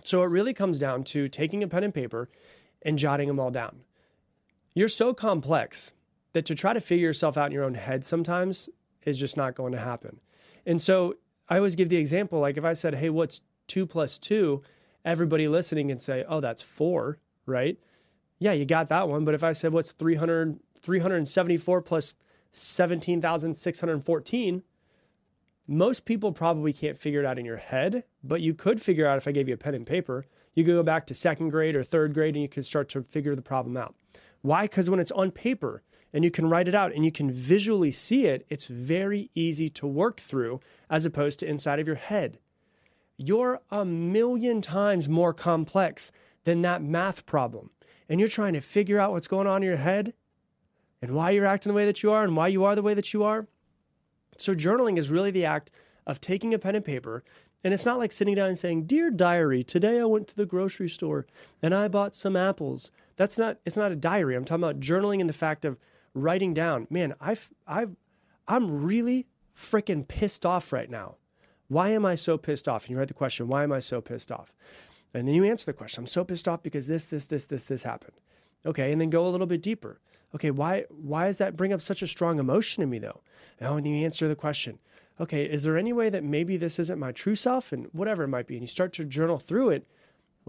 So 0.05 0.23
it 0.23 0.27
really 0.27 0.53
comes 0.53 0.79
down 0.79 1.05
to 1.05 1.29
taking 1.29 1.63
a 1.63 1.67
pen 1.67 1.83
and 1.83 1.95
paper 1.95 2.29
and 2.83 2.99
jotting 2.99 3.29
them 3.29 3.41
all 3.41 3.51
down. 3.51 3.85
You're 4.75 4.89
so 4.89 5.15
complex 5.15 5.95
that 6.35 6.45
to 6.45 6.55
try 6.55 6.75
to 6.75 6.81
figure 6.83 7.07
yourself 7.07 7.39
out 7.39 7.47
in 7.47 7.53
your 7.53 7.65
own 7.65 7.73
head 7.73 8.05
sometimes 8.05 8.69
is 9.07 9.19
just 9.19 9.35
not 9.35 9.55
going 9.55 9.73
to 9.73 9.81
happen. 9.81 10.21
And 10.67 10.83
so 10.83 11.15
I 11.51 11.57
always 11.57 11.75
give 11.75 11.89
the 11.89 11.97
example 11.97 12.39
like 12.39 12.57
if 12.57 12.65
I 12.65 12.73
said, 12.73 12.95
hey, 12.95 13.11
what's 13.11 13.41
two 13.67 13.85
plus 13.85 14.17
two? 14.17 14.63
Everybody 15.05 15.49
listening 15.49 15.89
can 15.89 15.99
say, 15.99 16.25
oh, 16.29 16.41
that's 16.41 16.63
four, 16.63 17.19
right? 17.45 17.77
Yeah, 18.39 18.53
you 18.53 18.65
got 18.65 18.89
that 18.91 19.09
one. 19.09 19.25
But 19.25 19.35
if 19.35 19.43
I 19.43 19.51
said, 19.53 19.73
what's 19.73 19.91
300, 19.93 20.61
374 20.81 21.83
plus 21.83 22.15
17,614? 22.53 24.63
Most 25.67 26.05
people 26.05 26.33
probably 26.33 26.73
can't 26.73 26.99
figure 26.99 27.21
it 27.21 27.27
out 27.27 27.39
in 27.39 27.45
your 27.45 27.59
head, 27.59 28.05
but 28.25 28.41
you 28.41 28.55
could 28.55 28.81
figure 28.81 29.07
out 29.07 29.19
if 29.19 29.29
I 29.29 29.33
gave 29.33 29.49
you 29.49 29.55
a 29.55 29.59
pen 29.59 29.75
and 29.75 29.87
paper. 29.87 30.25
You 30.55 30.65
could 30.65 30.75
go 30.75 30.83
back 30.83 31.07
to 31.07 31.15
second 31.15 31.51
grade 31.51 31.77
or 31.77 31.85
third 31.85 32.13
grade 32.13 32.35
and 32.35 32.43
you 32.43 32.49
could 32.49 32.67
start 32.67 32.89
to 32.91 33.03
figure 33.03 33.35
the 33.35 33.43
problem 33.43 33.77
out. 33.77 33.95
Why? 34.43 34.65
Because 34.65 34.91
when 34.91 35.01
it's 35.01 35.13
on 35.13 35.31
paper, 35.31 35.83
and 36.13 36.25
you 36.25 36.31
can 36.31 36.49
write 36.49 36.69
it 36.69 36.75
out 36.75 36.93
and 36.95 37.05
you 37.05 37.13
can 37.13 37.31
visually 37.31 37.91
see 37.91 38.27
it, 38.27 38.47
it's 38.49 38.67
very 38.67 39.31
easy 39.35 39.69
to 39.69 39.87
work 39.87 40.19
through 40.19 40.61
as 40.89 41.05
opposed 41.05 41.39
to 41.41 41.49
inside 41.49 41.79
of 41.79 41.87
your 41.87 41.97
head. 41.97 42.39
You're 43.17 43.61
a 43.71 43.85
million 43.85 44.61
times 44.61 45.09
more 45.09 45.35
complex 45.35 46.11
than 46.45 46.63
that 46.63 46.83
math 46.83 47.27
problem. 47.27 47.71
And 48.09 48.19
you're 48.19 48.29
trying 48.29 48.55
to 48.55 48.61
figure 48.61 48.99
out 48.99 49.13
what's 49.13 49.29
going 49.29 49.47
on 49.47 49.63
in 49.63 49.69
your 49.69 49.77
head 49.77 50.15
and 51.03 51.13
why 51.13 51.31
you're 51.31 51.47
acting 51.47 51.71
the 51.71 51.77
way 51.77 51.87
that 51.87 52.03
you 52.03 52.11
are 52.11 52.25
and 52.25 52.37
why 52.37 52.49
you 52.49 52.65
are 52.65 52.75
the 52.75 52.83
way 52.83 52.95
that 52.95 53.13
you 53.13 53.23
are. 53.23 53.47
So, 54.37 54.55
journaling 54.55 54.97
is 54.97 55.11
really 55.11 55.31
the 55.31 55.45
act 55.45 55.71
of 56.07 56.21
taking 56.21 56.55
a 56.55 56.59
pen 56.59 56.75
and 56.75 56.85
paper. 56.85 57.23
And 57.63 57.75
it's 57.75 57.85
not 57.85 57.99
like 57.99 58.11
sitting 58.11 58.35
down 58.35 58.49
and 58.49 58.59
saying, 58.59 58.87
Dear 58.87 59.11
diary, 59.11 59.63
today 59.63 60.01
I 60.01 60.07
went 60.07 60.29
to 60.29 60.37
the 60.37 60.47
grocery 60.47 60.89
store 60.89 61.27
and 61.63 61.75
I 61.75 61.89
bought 61.89 62.15
some 62.15 62.37
apples. 62.37 62.91
That's 63.17 63.37
not, 63.37 63.59
it's 63.67 63.77
not 63.77 63.93
a 63.93 63.97
diary. 63.97 64.35
I'm 64.35 64.47
talking 64.47 64.65
about 64.65 64.81
journaling 64.81 65.21
in 65.21 65.27
the 65.27 65.35
fact 65.35 65.67
of 65.67 65.79
writing 66.15 66.55
down, 66.55 66.87
man, 66.91 67.15
I've, 67.21 67.51
I've, 67.67 67.97
I'm 68.49 68.83
really 68.85 69.27
freaking 69.55 70.07
pissed 70.07 70.45
off 70.45 70.73
right 70.73 70.91
now. 70.91 71.17
Why 71.69 71.91
am 71.91 72.05
I 72.05 72.15
so 72.17 72.37
pissed 72.37 72.69
off? 72.69 72.85
And 72.85 72.91
you 72.91 72.99
write 72.99 73.09
the 73.09 73.15
question, 73.15 73.49
why 73.49 73.63
am 73.63 73.73
I 73.73 73.79
so 73.79 74.01
pissed 74.01 74.33
off? 74.33 74.55
And 75.15 75.27
then 75.27 75.35
you 75.35 75.45
answer 75.45 75.67
the 75.67 75.73
question, 75.73 76.03
I'm 76.03 76.07
so 76.07 76.25
pissed 76.25 76.49
off 76.49 76.63
because 76.63 76.87
this, 76.87 77.05
this, 77.05 77.27
this, 77.27 77.45
this, 77.47 77.65
this 77.65 77.83
happened. 77.85 78.17
Okay, 78.67 78.93
and 78.93 79.01
then 79.01 79.11
go 79.11 79.27
a 79.27 79.31
little 79.31 79.47
bit 79.47 79.63
deeper. 79.63 80.01
Okay, 80.35 80.51
why 80.51 80.85
why 80.91 81.27
does 81.27 81.39
that 81.39 81.57
bring 81.57 81.73
up 81.73 81.81
such 81.81 82.03
a 82.03 82.07
strong 82.07 82.39
emotion 82.39 82.83
in 82.83 82.91
me 82.91 82.99
though? 82.99 83.21
Oh, 83.61 83.77
and 83.77 83.87
you 83.87 84.05
answer 84.05 84.29
the 84.29 84.37
question. 84.37 84.79
Okay, 85.19 85.45
is 85.45 85.65
there 85.65 85.77
any 85.77 85.93
way 85.93 86.09
that 86.09 86.25
maybe 86.25 86.57
this 86.57 86.79
isn't 86.79 86.99
my 86.99 87.13
true 87.13 87.35
self 87.35 87.73
and 87.73 87.89
whatever 87.93 88.25
it 88.25 88.29
might 88.29 88.47
be? 88.47 88.55
And 88.55 88.63
you 88.63 88.69
start 88.69 88.93
to 88.95 89.05
journal 89.05 89.39
through 89.39 89.71
it 89.71 89.87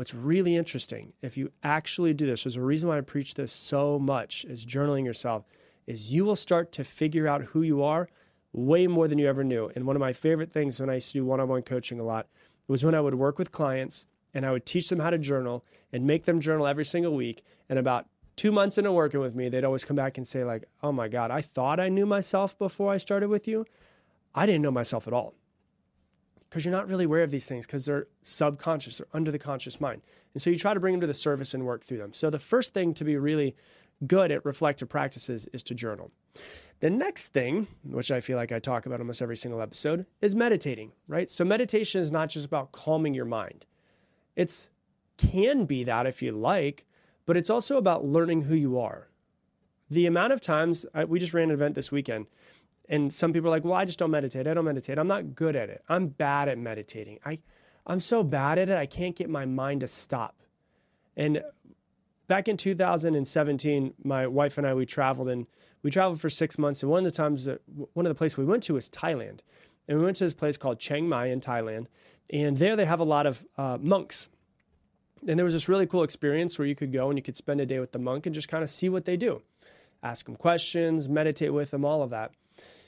What's 0.02 0.16
really 0.16 0.56
interesting, 0.56 1.14
if 1.22 1.38
you 1.38 1.52
actually 1.62 2.16
do 2.16 2.26
this, 2.26 2.44
there's 2.44 2.56
a 2.56 2.62
reason 2.64 2.90
why 2.90 2.98
I 2.98 3.02
preach 3.02 3.36
this 3.36 3.54
so 3.54 4.00
much 4.00 4.46
is 4.46 4.66
journaling 4.66 5.06
yourself, 5.06 5.46
is 5.86 6.12
you 6.12 6.26
will 6.26 6.36
start 6.36 6.72
to 6.72 6.84
figure 6.84 7.28
out 7.28 7.44
who 7.44 7.62
you 7.62 7.84
are 7.84 8.10
way 8.52 8.88
more 8.88 9.08
than 9.08 9.20
you 9.20 9.28
ever 9.28 9.44
knew. 9.44 9.72
And 9.76 9.86
one 9.86 9.96
of 9.96 10.00
my 10.00 10.12
favorite 10.12 10.52
things 10.52 10.80
when 10.80 10.90
I 10.90 10.96
used 10.96 11.10
to 11.10 11.20
do 11.20 11.26
one-on-one 11.26 11.62
coaching 11.62 12.00
a 12.00 12.04
lot 12.04 12.26
was 12.68 12.84
when 12.84 12.96
I 12.96 13.00
would 13.00 13.14
work 13.14 13.38
with 13.38 13.52
clients 13.52 14.08
and 14.34 14.44
I 14.44 14.52
would 14.52 14.66
teach 14.66 14.90
them 14.90 15.02
how 15.02 15.12
to 15.12 15.20
journal 15.20 15.64
and 15.94 16.08
make 16.08 16.26
them 16.26 16.40
journal 16.40 16.66
every 16.66 16.84
single 16.84 17.14
week. 17.14 17.44
And 17.70 17.78
about 17.78 18.08
two 18.36 18.52
months 18.52 18.80
into 18.80 18.92
working 18.92 19.20
with 19.20 19.36
me, 19.36 19.50
they'd 19.50 19.64
always 19.64 19.86
come 19.86 19.98
back 19.98 20.18
and 20.18 20.26
say, 20.26 20.44
like, 20.44 20.64
oh 20.82 20.92
my 20.92 21.10
God, 21.10 21.30
I 21.30 21.42
thought 21.42 21.80
I 21.80 21.90
knew 21.90 22.08
myself 22.08 22.58
before 22.58 22.92
I 22.92 22.98
started 22.98 23.30
with 23.30 23.48
you. 23.48 23.68
I 24.34 24.48
didn't 24.48 24.64
know 24.64 24.72
myself 24.72 25.06
at 25.06 25.14
all 25.14 25.36
because 26.52 26.66
you're 26.66 26.74
not 26.74 26.90
really 26.90 27.06
aware 27.06 27.24
of 27.24 27.32
these 27.32 27.46
things 27.46 27.66
because 27.66 27.86
they're 27.86 28.08
subconscious 28.24 29.00
or 29.00 29.08
under 29.14 29.32
the 29.32 29.40
conscious 29.40 29.80
mind. 29.80 30.02
And 30.34 30.42
so 30.42 30.50
you 30.50 30.58
try 30.58 30.74
to 30.74 30.82
bring 30.82 30.94
them 30.94 31.02
to 31.02 31.08
the 31.08 31.14
surface 31.14 31.54
and 31.54 31.66
work 31.66 31.86
through 31.86 32.00
them. 32.00 32.14
So 32.14 32.30
the 32.30 32.40
first 32.40 32.74
thing 32.74 32.94
to 32.96 33.06
be 33.06 33.16
really 33.16 33.56
good 34.06 34.32
at 34.32 34.44
reflective 34.44 34.90
practices 34.90 35.48
is 35.54 35.64
to 35.64 35.74
journal. 35.74 36.12
The 36.82 36.90
next 36.90 37.30
thing, 37.30 37.68
which 37.86 38.12
I 38.12 38.20
feel 38.20 38.36
like 38.36 38.52
I 38.52 38.60
talk 38.60 38.86
about 38.86 39.00
almost 39.00 39.22
every 39.22 39.38
single 39.38 39.62
episode, 39.62 40.06
is 40.20 40.36
meditating, 40.36 40.92
right? 41.08 41.32
So 41.32 41.46
meditation 41.46 42.02
is 42.02 42.12
not 42.12 42.30
just 42.30 42.46
about 42.46 42.74
calming 42.74 43.14
your 43.14 43.26
mind. 43.26 43.66
It's 44.36 44.70
can 45.18 45.66
be 45.66 45.86
that 45.86 46.06
if 46.06 46.22
you 46.22 46.34
like, 46.34 46.86
but 47.26 47.38
it's 47.38 47.50
also 47.50 47.78
about 47.78 48.04
learning 48.04 48.42
who 48.44 48.56
you 48.56 48.78
are. 48.78 49.08
The 49.90 50.06
amount 50.06 50.34
of 50.34 50.42
times 50.42 50.86
I, 50.94 51.06
we 51.06 51.20
just 51.20 51.34
ran 51.34 51.50
an 51.50 51.54
event 51.54 51.76
this 51.76 51.92
weekend 51.92 52.26
and 52.90 53.14
some 53.14 53.32
people 53.34 53.50
are 53.50 53.52
like, 53.52 53.64
well, 53.64 53.74
I 53.74 53.86
just 53.86 54.00
don't 54.00 54.12
meditate. 54.12 54.48
I 54.48 54.54
don't 54.54 54.66
meditate. 54.66 54.98
I'm 54.98 55.08
not 55.08 55.36
good 55.36 55.56
at 55.56 55.70
it. 55.70 55.84
I'm 55.88 56.08
bad 56.08 56.50
at 56.50 56.58
meditating. 56.58 57.20
I, 57.26 57.40
I'm 57.86 58.00
so 58.00 58.24
bad 58.24 58.60
at 58.60 58.70
it, 58.70 58.78
I 58.78 58.86
can't 58.86 59.16
get 59.16 59.30
my 59.30 59.46
mind 59.46 59.82
to 59.82 59.88
stop. 59.88 60.36
And 61.16 61.42
back 62.28 62.48
in 62.48 62.58
2017, 62.58 63.94
my 64.04 64.28
wife 64.28 64.58
and 64.58 64.68
I, 64.68 64.74
we 64.74 64.86
traveled 64.86 65.30
and 65.30 65.48
we 65.84 65.92
traveled 65.92 66.22
for 66.22 66.30
six 66.30 66.58
months. 66.58 66.84
And 66.84 66.92
one 66.92 67.06
of 67.06 67.12
the 67.12 67.16
times 67.16 67.46
that 67.46 67.62
one 67.94 68.06
of 68.06 68.10
the 68.10 68.16
places 68.16 68.38
we 68.38 68.46
went 68.46 68.64
to 68.64 68.76
was 68.76 68.90
Thailand. 68.90 69.40
And 69.88 69.98
we 69.98 70.06
went 70.06 70.18
to 70.18 70.26
this 70.26 70.34
place 70.34 70.58
called 70.58 70.80
Chiang 70.80 71.10
Mai 71.10 71.26
in 71.26 71.42
Thailand. 71.42 71.88
And 72.32 72.58
there 72.58 72.76
they 72.76 72.86
have 72.86 73.00
a 73.00 73.06
lot 73.06 73.26
of 73.26 73.46
uh, 73.58 73.78
monks. 73.82 74.30
And 75.28 75.38
there 75.38 75.44
was 75.44 75.54
this 75.54 75.68
really 75.68 75.86
cool 75.86 76.04
experience 76.04 76.58
where 76.58 76.68
you 76.68 76.76
could 76.76 76.94
go 76.94 77.10
and 77.10 77.18
you 77.18 77.24
could 77.24 77.36
spend 77.36 77.60
a 77.60 77.66
day 77.66 77.80
with 77.80 77.92
the 77.92 78.00
monk 78.00 78.26
and 78.26 78.34
just 78.34 78.48
kind 78.48 78.64
of 78.64 78.70
see 78.70 78.90
what 78.90 79.06
they 79.06 79.18
do. 79.18 79.42
Ask 80.02 80.26
them 80.26 80.36
questions, 80.36 81.10
meditate 81.10 81.54
with 81.54 81.72
them, 81.72 81.86
all 81.86 82.02
of 82.02 82.10
that. 82.12 82.32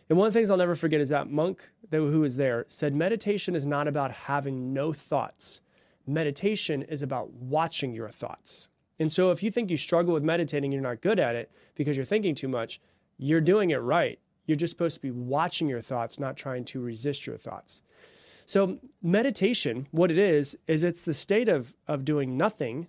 And 0.10 0.18
one 0.18 0.28
of 0.28 0.34
the 0.34 0.40
things 0.40 0.50
I'll 0.50 0.58
never 0.58 0.76
forget 0.76 1.02
is 1.02 1.10
that 1.10 1.32
monk 1.32 1.62
who 1.92 2.22
was 2.22 2.38
there 2.38 2.66
said 2.68 2.96
meditation 2.96 3.56
is 3.56 3.66
not 3.66 3.88
about 3.88 4.12
having 4.12 4.74
no 4.74 4.94
thoughts. 4.94 5.62
Meditation 6.06 6.82
is 6.84 7.02
about 7.02 7.32
watching 7.32 7.94
your 7.94 8.10
thoughts. 8.10 8.68
And 9.00 9.12
so 9.12 9.32
if 9.32 9.42
you 9.42 9.52
think 9.52 9.70
you 9.70 9.78
struggle 9.78 10.14
with 10.14 10.24
meditating, 10.24 10.72
you're 10.72 10.82
not 10.82 11.02
good 11.02 11.20
at 11.20 11.36
it 11.36 11.52
because 11.76 11.96
you're 11.96 12.06
thinking 12.06 12.36
too 12.36 12.48
much, 12.48 12.80
you're 13.18 13.42
doing 13.42 13.70
it 13.70 13.78
right. 13.78 14.20
You're 14.46 14.58
just 14.58 14.72
supposed 14.72 14.96
to 14.96 15.02
be 15.02 15.12
watching 15.12 15.70
your 15.70 15.82
thoughts, 15.82 16.20
not 16.20 16.36
trying 16.36 16.66
to 16.66 16.82
resist 16.82 17.26
your 17.26 17.38
thoughts. 17.38 17.82
So 18.46 18.80
meditation, 19.02 19.88
what 19.92 20.12
it 20.12 20.18
is, 20.18 20.58
is 20.68 20.84
it's 20.84 21.06
the 21.06 21.14
state 21.14 21.48
of, 21.48 21.76
of 21.88 22.04
doing 22.04 22.38
nothing 22.38 22.88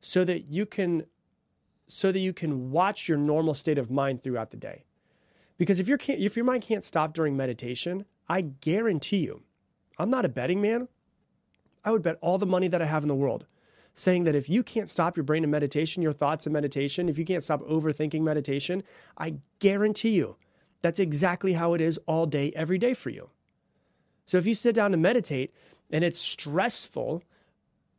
so 0.00 0.24
that 0.24 0.52
you 0.52 0.66
can 0.66 1.06
so 1.88 2.10
that 2.10 2.20
you 2.20 2.32
can 2.32 2.70
watch 2.70 3.06
your 3.06 3.18
normal 3.18 3.52
state 3.52 3.76
of 3.76 3.90
mind 3.90 4.22
throughout 4.22 4.50
the 4.50 4.56
day. 4.56 4.84
Because 5.62 5.78
if, 5.78 5.88
you 5.88 5.96
if 6.08 6.34
your 6.34 6.44
mind 6.44 6.64
can't 6.64 6.82
stop 6.82 7.14
during 7.14 7.36
meditation, 7.36 8.04
I 8.28 8.40
guarantee 8.40 9.18
you, 9.18 9.44
I'm 9.96 10.10
not 10.10 10.24
a 10.24 10.28
betting 10.28 10.60
man. 10.60 10.88
I 11.84 11.92
would 11.92 12.02
bet 12.02 12.18
all 12.20 12.36
the 12.36 12.46
money 12.46 12.66
that 12.66 12.82
I 12.82 12.86
have 12.86 13.04
in 13.04 13.08
the 13.08 13.14
world 13.14 13.46
saying 13.94 14.24
that 14.24 14.34
if 14.34 14.50
you 14.50 14.64
can't 14.64 14.90
stop 14.90 15.16
your 15.16 15.22
brain 15.22 15.44
in 15.44 15.52
meditation, 15.52 16.02
your 16.02 16.12
thoughts 16.12 16.48
in 16.48 16.52
meditation, 16.52 17.08
if 17.08 17.16
you 17.16 17.24
can't 17.24 17.44
stop 17.44 17.60
overthinking 17.60 18.22
meditation, 18.22 18.82
I 19.16 19.34
guarantee 19.60 20.16
you 20.16 20.36
that's 20.80 20.98
exactly 20.98 21.52
how 21.52 21.74
it 21.74 21.80
is 21.80 21.96
all 22.06 22.26
day, 22.26 22.50
every 22.56 22.78
day 22.78 22.92
for 22.92 23.10
you. 23.10 23.30
So 24.26 24.38
if 24.38 24.46
you 24.46 24.54
sit 24.54 24.74
down 24.74 24.90
to 24.90 24.96
meditate 24.96 25.54
and 25.92 26.02
it's 26.02 26.18
stressful 26.18 27.22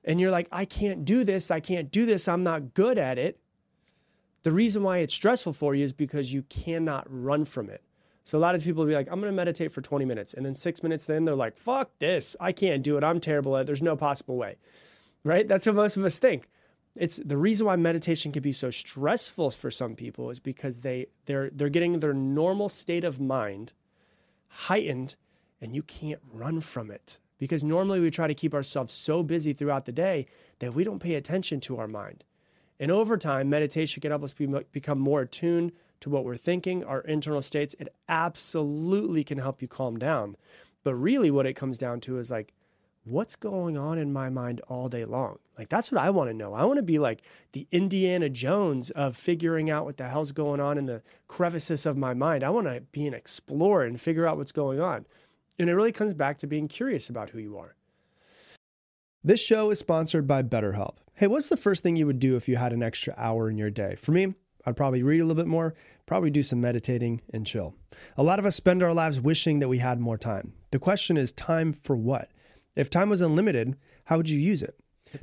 and 0.03 0.20
you're 0.20 0.32
like, 0.32 0.50
I 0.51 0.65
can't 0.65 1.05
do 1.05 1.24
this, 1.24 1.50
I 1.50 1.62
can't 1.62 1.89
do 1.93 2.05
this, 2.05 2.27
I'm 2.27 2.43
not 2.43 2.74
good 2.74 2.98
at 2.98 3.17
it, 3.17 3.39
the 4.44 4.52
reason 4.52 4.84
why 4.84 5.00
it's 5.00 5.14
stressful 5.14 5.54
for 5.54 5.74
you 5.74 5.84
is 5.84 5.94
because 5.94 6.34
you 6.34 6.44
cannot 6.44 7.06
run 7.10 7.46
from 7.46 7.70
it. 7.70 7.82
So 8.26 8.38
a 8.38 8.40
lot 8.40 8.56
of 8.56 8.64
people 8.64 8.84
will 8.84 8.90
be 8.90 8.96
like, 8.96 9.08
I'm 9.12 9.20
going 9.20 9.32
to 9.32 9.36
meditate 9.36 9.72
for 9.72 9.82
20 9.82 10.06
minutes. 10.06 10.34
And 10.34 10.46
then 10.46 10.56
six 10.56 10.82
minutes 10.82 11.06
then 11.06 11.26
they're 11.26 11.36
like, 11.36 11.58
fuck 11.58 11.92
this. 12.00 12.36
I 12.40 12.52
can't 12.52 12.84
do 12.84 12.98
it. 12.98 13.04
I'm 13.04 13.20
terrible 13.20 13.58
at 13.58 13.62
it. 13.62 13.66
There's 13.66 13.82
no 13.82 13.96
possible 13.96 14.38
way. 14.38 14.58
Right? 15.24 15.48
That's 15.48 15.66
what 15.66 15.76
most 15.76 15.98
of 15.98 16.06
us 16.06 16.18
think. 16.18 16.50
it's 16.96 17.18
the 17.18 17.38
reason 17.38 17.66
why 17.68 17.76
meditation 17.76 18.32
can 18.32 18.44
be 18.44 18.52
so 18.52 18.70
stressful 18.70 19.52
for 19.52 19.72
some 19.72 19.96
people 19.96 20.30
is 20.30 20.40
because 20.40 20.82
they 20.82 21.08
they're 21.26 21.50
they're 21.50 21.70
getting 21.70 22.00
their 22.00 22.14
normal 22.14 22.70
state 22.70 23.04
of 23.04 23.20
mind 23.20 23.74
heightened 24.48 25.16
and 25.62 25.76
you 25.76 25.82
can't 25.82 26.20
run 26.32 26.62
from 26.62 26.92
it 26.92 27.20
because 27.40 27.64
normally 27.64 28.00
we 28.00 28.12
try 28.12 28.28
to 28.28 28.36
keep 28.36 28.54
ourselves 28.54 28.94
so 28.94 29.24
busy 29.24 29.54
throughout 29.54 29.86
the 29.86 29.92
day 29.92 30.28
that 30.60 30.74
we 30.74 30.84
don't 30.84 31.00
pay 31.00 31.16
attention 31.16 31.60
to 31.60 31.78
our 31.78 31.88
mind 31.88 32.26
and 32.84 32.92
over 32.92 33.18
time 33.18 33.50
meditation 33.50 34.02
can 34.02 34.12
help 34.12 34.24
us 34.24 34.34
be, 34.34 34.46
become 34.72 35.00
more 35.00 35.22
attuned 35.22 35.72
to 36.02 36.10
what 36.10 36.25
we're 36.25 36.36
thinking 36.36 36.84
our 36.84 37.02
internal 37.02 37.42
states 37.42 37.74
it 37.80 37.88
absolutely 38.10 39.24
can 39.24 39.38
help 39.38 39.62
you 39.62 39.68
calm 39.68 39.98
down 39.98 40.36
but 40.84 40.94
really 40.94 41.32
what 41.32 41.46
it 41.46 41.54
comes 41.54 41.78
down 41.78 42.02
to 42.02 42.20
is 42.20 42.30
like 42.30 42.54
what's 43.06 43.36
going 43.36 43.78
on 43.78 43.98
in 43.98 44.13
my 44.13 44.30
mind 44.30 44.62
all 44.68 44.88
day 44.88 45.06
long? 45.06 45.38
Like, 45.58 45.70
that's 45.70 45.92
what 45.92 46.02
I 46.02 46.10
want 46.10 46.30
to 46.30 46.34
know. 46.34 46.54
I 46.54 46.63
want 46.63 46.78
to 46.78 46.84
be 46.84 47.00
like 47.00 47.22
the 47.52 47.68
Indiana 47.72 48.30
Jones 48.30 48.90
of 48.92 49.16
figuring 49.16 49.70
out 49.70 49.86
what 49.86 49.98
the 49.98 50.08
hell's 50.08 50.32
going 50.32 50.60
on 50.60 50.78
in 50.78 50.86
the 50.86 51.02
crevices 51.28 51.86
of 51.86 51.98
my 51.98 52.13
mind. 52.13 52.44
I 52.44 52.50
want 52.50 52.68
to 52.68 52.82
be 52.92 53.06
an 53.06 53.13
explorer 53.13 53.84
and 53.84 54.00
figure 54.00 54.28
out 54.28 54.38
what's 54.38 54.52
going 54.52 54.80
on. 54.80 55.06
And 55.60 55.70
it 55.70 55.75
really 55.75 55.92
comes 55.92 56.13
back 56.13 56.40
to 56.40 56.48
being 56.48 56.68
curious 56.68 57.10
about 57.10 57.30
who 57.30 57.40
you 57.40 57.58
are. 57.58 57.75
This 59.24 59.40
show 59.40 59.70
is 59.70 59.80
sponsored 59.80 60.25
by 60.25 60.42
BetterHelp. 60.42 60.96
Hey, 61.15 61.27
what's 61.27 61.48
the 61.48 61.58
first 61.58 61.84
thing 61.84 61.96
you 61.96 62.08
would 62.08 62.17
do 62.17 62.36
if 62.36 62.50
you 62.50 62.55
had 62.55 62.74
an 62.74 62.82
extra 62.82 63.13
hour 63.17 63.48
in 63.48 63.55
your 63.55 63.70
day? 63.70 63.96
For 63.96 64.12
me, 64.12 64.34
I'd 64.65 64.75
probably 64.75 65.03
read 65.03 65.20
a 65.20 65.25
little 65.25 65.41
bit 65.43 65.48
more, 65.48 65.75
probably 66.08 66.32
do 66.32 66.41
some 66.41 66.60
meditating 66.60 67.22
and 67.32 67.46
chill. 67.46 67.75
A 68.17 68.24
lot 68.24 68.39
of 68.39 68.48
us 68.48 68.55
spend 68.55 68.82
our 68.82 68.96
lives 68.96 69.22
wishing 69.22 69.60
that 69.60 69.67
we 69.67 69.77
had 69.77 70.00
more 70.00 70.17
time. 70.17 70.53
The 70.72 70.79
question 70.79 71.15
is 71.15 71.32
time 71.32 71.72
for 71.72 71.96
what? 71.96 72.29
If 72.75 72.89
time 72.89 73.10
was 73.10 73.22
unlimited, 73.22 73.77
how 74.05 74.17
would 74.17 74.27
you 74.27 74.39
use 74.39 74.63
it? 74.63 74.75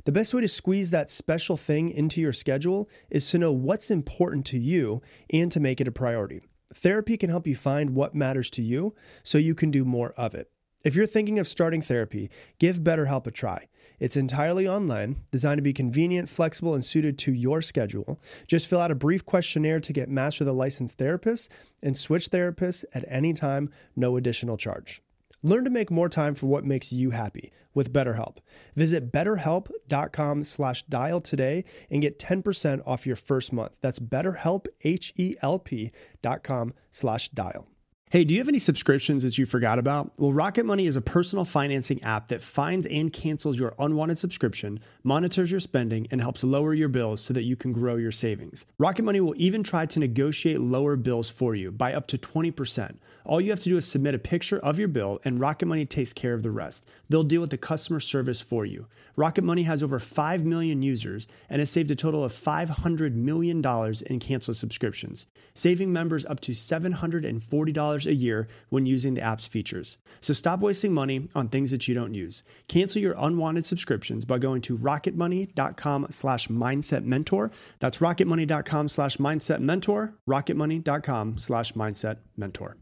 The 0.05 0.13
best 0.13 0.33
way 0.33 0.39
to 0.39 0.47
squeeze 0.47 0.91
that 0.91 1.11
special 1.11 1.57
thing 1.57 1.89
into 1.89 2.21
your 2.21 2.31
schedule 2.31 2.89
is 3.09 3.29
to 3.31 3.37
know 3.37 3.51
what's 3.51 3.91
important 3.91 4.45
to 4.45 4.57
you 4.57 5.01
and 5.29 5.51
to 5.51 5.59
make 5.59 5.81
it 5.81 5.89
a 5.89 5.91
priority. 5.91 6.39
Therapy 6.73 7.17
can 7.17 7.29
help 7.29 7.45
you 7.45 7.55
find 7.57 7.95
what 7.95 8.15
matters 8.15 8.49
to 8.51 8.61
you 8.61 8.95
so 9.23 9.37
you 9.37 9.55
can 9.55 9.71
do 9.71 9.83
more 9.83 10.13
of 10.15 10.35
it. 10.35 10.49
If 10.83 10.95
you're 10.95 11.05
thinking 11.05 11.37
of 11.37 11.47
starting 11.47 11.81
therapy, 11.81 12.31
give 12.57 12.79
BetterHelp 12.79 13.27
a 13.27 13.31
try. 13.31 13.67
It's 13.99 14.17
entirely 14.17 14.67
online, 14.67 15.17
designed 15.31 15.59
to 15.59 15.63
be 15.63 15.73
convenient, 15.73 16.27
flexible, 16.27 16.73
and 16.73 16.83
suited 16.83 17.19
to 17.19 17.33
your 17.33 17.61
schedule. 17.61 18.19
Just 18.47 18.67
fill 18.67 18.81
out 18.81 18.89
a 18.89 18.95
brief 18.95 19.23
questionnaire 19.23 19.79
to 19.79 19.93
get 19.93 20.09
matched 20.09 20.39
with 20.39 20.47
a 20.47 20.53
licensed 20.53 20.97
therapist 20.97 21.51
and 21.83 21.95
switch 21.95 22.29
therapists 22.29 22.83
at 22.93 23.05
any 23.07 23.31
time, 23.31 23.69
no 23.95 24.17
additional 24.17 24.57
charge. 24.57 25.03
Learn 25.43 25.63
to 25.65 25.69
make 25.69 25.91
more 25.91 26.09
time 26.09 26.33
for 26.33 26.47
what 26.47 26.65
makes 26.65 26.91
you 26.91 27.11
happy 27.11 27.51
with 27.75 27.93
BetterHelp. 27.93 28.37
Visit 28.75 29.11
betterhelp.com 29.11 30.43
slash 30.43 30.83
dial 30.83 31.19
today 31.19 31.63
and 31.89 32.01
get 32.01 32.19
10% 32.19 32.81
off 32.87 33.05
your 33.05 33.15
first 33.15 33.53
month. 33.53 33.73
That's 33.81 33.99
betterhelp, 33.99 34.65
H-E-L-P 34.83 35.91
dot 36.21 36.43
com 36.43 36.73
slash 36.89 37.29
dial. 37.29 37.70
Hey, 38.11 38.25
do 38.25 38.33
you 38.33 38.41
have 38.41 38.49
any 38.49 38.59
subscriptions 38.59 39.23
that 39.23 39.37
you 39.37 39.45
forgot 39.45 39.79
about? 39.79 40.11
Well, 40.17 40.33
Rocket 40.33 40.65
Money 40.65 40.85
is 40.85 40.97
a 40.97 41.01
personal 41.01 41.45
financing 41.45 42.03
app 42.03 42.27
that 42.27 42.43
finds 42.43 42.85
and 42.85 43.13
cancels 43.13 43.57
your 43.57 43.73
unwanted 43.79 44.19
subscription, 44.19 44.81
monitors 45.01 45.49
your 45.49 45.61
spending, 45.61 46.07
and 46.11 46.19
helps 46.19 46.43
lower 46.43 46.73
your 46.73 46.89
bills 46.89 47.21
so 47.21 47.33
that 47.33 47.43
you 47.43 47.55
can 47.55 47.71
grow 47.71 47.95
your 47.95 48.11
savings. 48.11 48.65
Rocket 48.77 49.03
Money 49.03 49.21
will 49.21 49.35
even 49.37 49.63
try 49.63 49.85
to 49.85 49.97
negotiate 49.97 50.59
lower 50.59 50.97
bills 50.97 51.29
for 51.29 51.55
you 51.55 51.71
by 51.71 51.93
up 51.93 52.05
to 52.07 52.17
20%. 52.17 52.97
All 53.23 53.39
you 53.39 53.49
have 53.51 53.61
to 53.61 53.69
do 53.69 53.77
is 53.77 53.87
submit 53.87 54.13
a 54.13 54.19
picture 54.19 54.59
of 54.59 54.77
your 54.77 54.89
bill, 54.89 55.21
and 55.23 55.39
Rocket 55.39 55.67
Money 55.67 55.85
takes 55.85 56.11
care 56.11 56.33
of 56.33 56.43
the 56.43 56.51
rest. 56.51 56.85
They'll 57.07 57.23
deal 57.23 57.39
with 57.39 57.51
the 57.51 57.57
customer 57.57 58.01
service 58.01 58.41
for 58.41 58.65
you. 58.65 58.87
Rocket 59.15 59.45
Money 59.45 59.63
has 59.63 59.83
over 59.83 59.99
5 59.99 60.43
million 60.43 60.81
users 60.81 61.27
and 61.49 61.59
has 61.59 61.69
saved 61.69 61.91
a 61.91 61.95
total 61.95 62.25
of 62.25 62.33
$500 62.33 63.13
million 63.13 63.63
in 64.05 64.19
canceled 64.19 64.57
subscriptions, 64.57 65.27
saving 65.53 65.93
members 65.93 66.25
up 66.25 66.41
to 66.41 66.51
$740 66.51 68.00
a 68.05 68.13
year 68.13 68.47
when 68.69 68.85
using 68.85 69.13
the 69.13 69.21
app's 69.21 69.47
features. 69.47 69.97
So 70.21 70.33
stop 70.33 70.59
wasting 70.59 70.93
money 70.93 71.27
on 71.35 71.49
things 71.49 71.71
that 71.71 71.87
you 71.87 71.95
don't 71.95 72.13
use. 72.13 72.43
Cancel 72.67 73.01
your 73.01 73.15
unwanted 73.17 73.65
subscriptions 73.65 74.25
by 74.25 74.37
going 74.39 74.61
to 74.61 74.77
rocketmoney.com 74.77 76.07
slash 76.09 76.47
mindset 76.47 77.03
mentor. 77.03 77.51
That's 77.79 77.99
rocketmoney.com 77.99 78.87
slash 78.87 79.17
mindset 79.17 79.59
mentor, 79.59 80.15
rocketmoney.com 80.27 81.37
slash 81.37 81.73
mindset 81.73 82.17
mentor. 82.37 82.77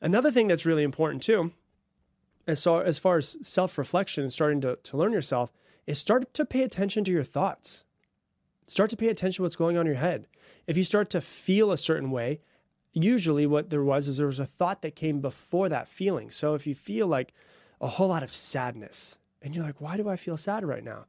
Another 0.00 0.30
thing 0.30 0.48
that's 0.48 0.66
really 0.66 0.82
important 0.82 1.22
too, 1.22 1.52
as 2.46 2.62
far 2.62 2.84
as, 2.84 2.98
far 2.98 3.16
as 3.16 3.38
self 3.46 3.78
reflection 3.78 4.22
and 4.22 4.32
starting 4.32 4.60
to, 4.60 4.76
to 4.82 4.96
learn 4.96 5.12
yourself, 5.12 5.52
is 5.86 5.98
start 5.98 6.32
to 6.34 6.44
pay 6.44 6.62
attention 6.62 7.04
to 7.04 7.10
your 7.12 7.24
thoughts. 7.24 7.84
Start 8.66 8.90
to 8.90 8.96
pay 8.96 9.08
attention 9.08 9.36
to 9.36 9.42
what's 9.42 9.56
going 9.56 9.76
on 9.76 9.86
in 9.86 9.92
your 9.92 10.00
head. 10.00 10.26
If 10.66 10.76
you 10.76 10.84
start 10.84 11.10
to 11.10 11.20
feel 11.20 11.70
a 11.70 11.76
certain 11.76 12.10
way, 12.10 12.40
usually 12.94 13.46
what 13.46 13.70
there 13.70 13.82
was 13.82 14.08
is 14.08 14.16
there 14.16 14.26
was 14.26 14.40
a 14.40 14.46
thought 14.46 14.82
that 14.82 14.96
came 14.96 15.20
before 15.20 15.68
that 15.68 15.88
feeling. 15.88 16.30
So 16.30 16.54
if 16.54 16.66
you 16.66 16.74
feel 16.74 17.06
like 17.06 17.34
a 17.80 17.88
whole 17.88 18.08
lot 18.08 18.22
of 18.22 18.32
sadness 18.32 19.18
and 19.42 19.54
you're 19.54 19.64
like, 19.64 19.80
why 19.80 19.96
do 19.96 20.08
I 20.08 20.16
feel 20.16 20.36
sad 20.36 20.64
right 20.64 20.84
now? 20.84 21.06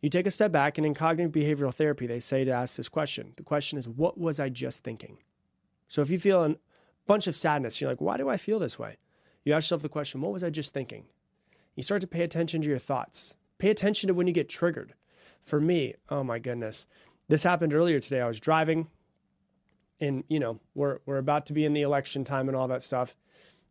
You 0.00 0.08
take 0.08 0.26
a 0.26 0.30
step 0.30 0.52
back, 0.52 0.78
and 0.78 0.86
in 0.86 0.94
cognitive 0.94 1.32
behavioral 1.32 1.74
therapy, 1.74 2.06
they 2.06 2.20
say 2.20 2.44
to 2.44 2.52
ask 2.52 2.76
this 2.76 2.88
question. 2.88 3.32
The 3.36 3.42
question 3.42 3.80
is, 3.80 3.88
what 3.88 4.16
was 4.16 4.38
I 4.38 4.48
just 4.48 4.84
thinking? 4.84 5.18
So 5.88 6.02
if 6.02 6.10
you 6.10 6.20
feel 6.20 6.44
a 6.44 6.54
bunch 7.08 7.26
of 7.26 7.34
sadness. 7.34 7.80
You're 7.80 7.90
like, 7.90 8.00
why 8.00 8.16
do 8.16 8.28
I 8.28 8.36
feel 8.36 8.60
this 8.60 8.78
way? 8.78 8.98
You 9.44 9.54
ask 9.54 9.64
yourself 9.64 9.82
the 9.82 9.88
question, 9.88 10.20
what 10.20 10.32
was 10.32 10.44
I 10.44 10.50
just 10.50 10.72
thinking? 10.72 11.06
You 11.74 11.82
start 11.82 12.02
to 12.02 12.06
pay 12.06 12.22
attention 12.22 12.62
to 12.62 12.68
your 12.68 12.78
thoughts. 12.78 13.34
Pay 13.58 13.70
attention 13.70 14.06
to 14.06 14.14
when 14.14 14.28
you 14.28 14.32
get 14.32 14.48
triggered. 14.48 14.94
For 15.40 15.60
me, 15.60 15.94
oh 16.10 16.22
my 16.22 16.38
goodness, 16.38 16.86
this 17.28 17.42
happened 17.42 17.74
earlier 17.74 17.98
today. 17.98 18.20
I 18.20 18.28
was 18.28 18.38
driving, 18.38 18.88
and 20.00 20.24
you 20.28 20.38
know, 20.38 20.60
we're 20.74 20.98
we're 21.06 21.18
about 21.18 21.46
to 21.46 21.52
be 21.52 21.64
in 21.64 21.72
the 21.72 21.82
election 21.82 22.24
time 22.24 22.48
and 22.48 22.56
all 22.56 22.68
that 22.68 22.82
stuff, 22.82 23.16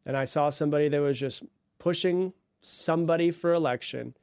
and 0.05 0.17
I 0.17 0.25
saw 0.25 0.49
somebody 0.49 0.89
that 0.89 1.01
was 1.01 1.19
just 1.19 1.43
pushing 1.79 2.33
somebody 2.61 3.31
for 3.31 3.53
election, 3.53 4.15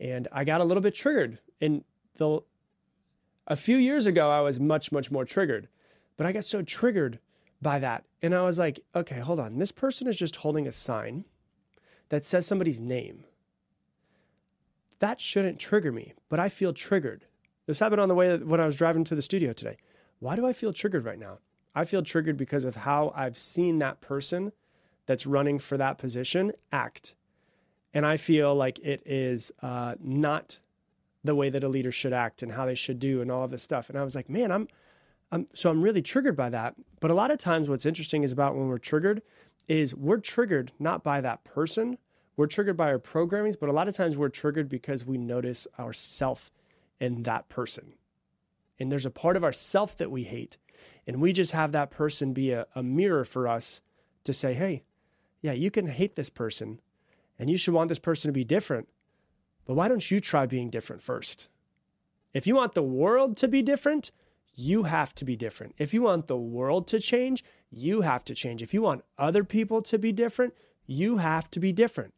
and 0.00 0.28
I 0.32 0.44
got 0.44 0.60
a 0.60 0.64
little 0.64 0.82
bit 0.82 0.94
triggered. 0.94 1.38
And 1.60 1.84
the 2.16 2.40
a 3.46 3.56
few 3.56 3.76
years 3.76 4.06
ago, 4.06 4.30
I 4.30 4.40
was 4.40 4.58
much 4.60 4.92
much 4.92 5.10
more 5.10 5.24
triggered, 5.24 5.68
but 6.16 6.26
I 6.26 6.32
got 6.32 6.44
so 6.44 6.62
triggered 6.62 7.18
by 7.60 7.78
that. 7.80 8.04
And 8.22 8.34
I 8.34 8.42
was 8.42 8.58
like, 8.58 8.80
okay, 8.94 9.18
hold 9.18 9.40
on. 9.40 9.58
This 9.58 9.72
person 9.72 10.06
is 10.06 10.16
just 10.16 10.36
holding 10.36 10.66
a 10.66 10.72
sign 10.72 11.24
that 12.08 12.24
says 12.24 12.46
somebody's 12.46 12.80
name. 12.80 13.24
That 15.00 15.20
shouldn't 15.20 15.58
trigger 15.58 15.92
me, 15.92 16.14
but 16.28 16.38
I 16.38 16.48
feel 16.48 16.72
triggered. 16.72 17.26
This 17.66 17.80
happened 17.80 18.00
on 18.00 18.08
the 18.08 18.14
way 18.14 18.36
when 18.36 18.60
I 18.60 18.66
was 18.66 18.76
driving 18.76 19.04
to 19.04 19.14
the 19.14 19.22
studio 19.22 19.52
today. 19.52 19.76
Why 20.24 20.36
do 20.36 20.46
I 20.46 20.54
feel 20.54 20.72
triggered 20.72 21.04
right 21.04 21.18
now? 21.18 21.40
I 21.74 21.84
feel 21.84 22.02
triggered 22.02 22.38
because 22.38 22.64
of 22.64 22.76
how 22.76 23.12
I've 23.14 23.36
seen 23.36 23.78
that 23.80 24.00
person 24.00 24.52
that's 25.04 25.26
running 25.26 25.58
for 25.58 25.76
that 25.76 25.98
position 25.98 26.52
act. 26.72 27.14
And 27.92 28.06
I 28.06 28.16
feel 28.16 28.54
like 28.54 28.78
it 28.78 29.02
is 29.04 29.52
uh, 29.60 29.96
not 30.00 30.60
the 31.22 31.34
way 31.34 31.50
that 31.50 31.62
a 31.62 31.68
leader 31.68 31.92
should 31.92 32.14
act 32.14 32.42
and 32.42 32.52
how 32.52 32.64
they 32.64 32.74
should 32.74 32.98
do 32.98 33.20
and 33.20 33.30
all 33.30 33.44
of 33.44 33.50
this 33.50 33.62
stuff. 33.62 33.90
And 33.90 33.98
I 33.98 34.02
was 34.02 34.14
like, 34.14 34.30
man, 34.30 34.50
I'm 34.50 34.68
um, 35.30 35.46
so 35.52 35.68
I'm 35.68 35.82
really 35.82 36.00
triggered 36.00 36.38
by 36.38 36.48
that. 36.48 36.74
But 37.00 37.10
a 37.10 37.14
lot 37.14 37.30
of 37.30 37.36
times, 37.36 37.68
what's 37.68 37.84
interesting 37.84 38.22
is 38.22 38.32
about 38.32 38.56
when 38.56 38.68
we're 38.68 38.78
triggered 38.78 39.20
is 39.68 39.94
we're 39.94 40.20
triggered 40.20 40.72
not 40.78 41.04
by 41.04 41.20
that 41.20 41.44
person, 41.44 41.98
we're 42.34 42.46
triggered 42.46 42.78
by 42.78 42.86
our 42.86 42.98
programmings, 42.98 43.60
but 43.60 43.68
a 43.68 43.72
lot 43.72 43.88
of 43.88 43.94
times 43.94 44.16
we're 44.16 44.30
triggered 44.30 44.70
because 44.70 45.04
we 45.04 45.18
notice 45.18 45.66
ourself 45.78 46.50
in 46.98 47.24
that 47.24 47.50
person. 47.50 47.92
And 48.78 48.90
there's 48.90 49.06
a 49.06 49.10
part 49.10 49.36
of 49.36 49.44
ourself 49.44 49.96
that 49.98 50.10
we 50.10 50.24
hate. 50.24 50.58
And 51.06 51.20
we 51.20 51.32
just 51.32 51.52
have 51.52 51.72
that 51.72 51.90
person 51.90 52.32
be 52.32 52.50
a, 52.50 52.66
a 52.74 52.82
mirror 52.82 53.24
for 53.24 53.46
us 53.46 53.82
to 54.24 54.32
say, 54.32 54.54
hey, 54.54 54.82
yeah, 55.40 55.52
you 55.52 55.70
can 55.70 55.86
hate 55.86 56.16
this 56.16 56.30
person 56.30 56.80
and 57.38 57.50
you 57.50 57.56
should 57.56 57.74
want 57.74 57.88
this 57.88 57.98
person 57.98 58.28
to 58.28 58.32
be 58.32 58.44
different. 58.44 58.88
But 59.66 59.74
why 59.74 59.88
don't 59.88 60.10
you 60.10 60.20
try 60.20 60.46
being 60.46 60.70
different 60.70 61.02
first? 61.02 61.48
If 62.32 62.46
you 62.46 62.56
want 62.56 62.72
the 62.72 62.82
world 62.82 63.36
to 63.38 63.48
be 63.48 63.62
different, 63.62 64.10
you 64.54 64.84
have 64.84 65.14
to 65.16 65.24
be 65.24 65.36
different. 65.36 65.74
If 65.78 65.94
you 65.94 66.02
want 66.02 66.26
the 66.26 66.36
world 66.36 66.86
to 66.88 67.00
change, 67.00 67.44
you 67.70 68.02
have 68.02 68.24
to 68.24 68.34
change. 68.34 68.62
If 68.62 68.72
you 68.72 68.82
want 68.82 69.04
other 69.18 69.44
people 69.44 69.82
to 69.82 69.98
be 69.98 70.12
different, 70.12 70.54
you 70.86 71.18
have 71.18 71.50
to 71.52 71.60
be 71.60 71.72
different. 71.72 72.14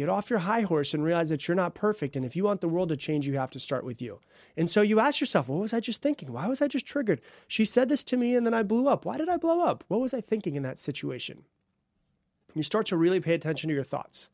Get 0.00 0.08
off 0.08 0.30
your 0.30 0.38
high 0.38 0.62
horse 0.62 0.94
and 0.94 1.04
realize 1.04 1.28
that 1.28 1.46
you're 1.46 1.54
not 1.54 1.74
perfect. 1.74 2.16
And 2.16 2.24
if 2.24 2.34
you 2.34 2.44
want 2.44 2.62
the 2.62 2.70
world 2.70 2.88
to 2.88 2.96
change, 2.96 3.26
you 3.26 3.36
have 3.36 3.50
to 3.50 3.60
start 3.60 3.84
with 3.84 4.00
you. 4.00 4.18
And 4.56 4.70
so 4.70 4.80
you 4.80 4.98
ask 4.98 5.20
yourself, 5.20 5.46
what 5.46 5.60
was 5.60 5.74
I 5.74 5.80
just 5.80 6.00
thinking? 6.00 6.32
Why 6.32 6.46
was 6.46 6.62
I 6.62 6.68
just 6.68 6.86
triggered? 6.86 7.20
She 7.46 7.66
said 7.66 7.90
this 7.90 8.02
to 8.04 8.16
me 8.16 8.34
and 8.34 8.46
then 8.46 8.54
I 8.54 8.62
blew 8.62 8.88
up. 8.88 9.04
Why 9.04 9.18
did 9.18 9.28
I 9.28 9.36
blow 9.36 9.60
up? 9.60 9.84
What 9.88 10.00
was 10.00 10.14
I 10.14 10.22
thinking 10.22 10.54
in 10.54 10.62
that 10.62 10.78
situation? 10.78 11.44
You 12.54 12.62
start 12.62 12.86
to 12.86 12.96
really 12.96 13.20
pay 13.20 13.34
attention 13.34 13.68
to 13.68 13.74
your 13.74 13.84
thoughts. 13.84 14.30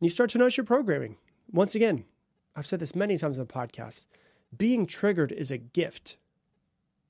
And 0.00 0.06
you 0.06 0.10
start 0.10 0.30
to 0.30 0.38
notice 0.38 0.56
your 0.56 0.66
programming. 0.66 1.18
Once 1.52 1.76
again, 1.76 2.04
I've 2.56 2.66
said 2.66 2.80
this 2.80 2.96
many 2.96 3.16
times 3.16 3.38
on 3.38 3.46
the 3.46 3.52
podcast. 3.52 4.08
Being 4.56 4.86
triggered 4.86 5.30
is 5.30 5.52
a 5.52 5.58
gift 5.58 6.16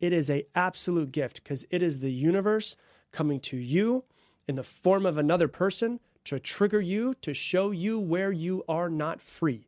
it 0.00 0.12
is 0.12 0.28
a 0.28 0.44
absolute 0.54 1.12
gift 1.12 1.42
because 1.42 1.64
it 1.70 1.82
is 1.82 2.00
the 2.00 2.12
universe 2.12 2.76
coming 3.10 3.40
to 3.40 3.56
you 3.56 4.04
in 4.46 4.54
the 4.54 4.62
form 4.62 5.06
of 5.06 5.16
another 5.16 5.48
person 5.48 5.98
to 6.24 6.38
trigger 6.38 6.80
you 6.80 7.14
to 7.20 7.34
show 7.34 7.70
you 7.70 7.98
where 7.98 8.32
you 8.32 8.64
are 8.68 8.88
not 8.88 9.20
free 9.20 9.66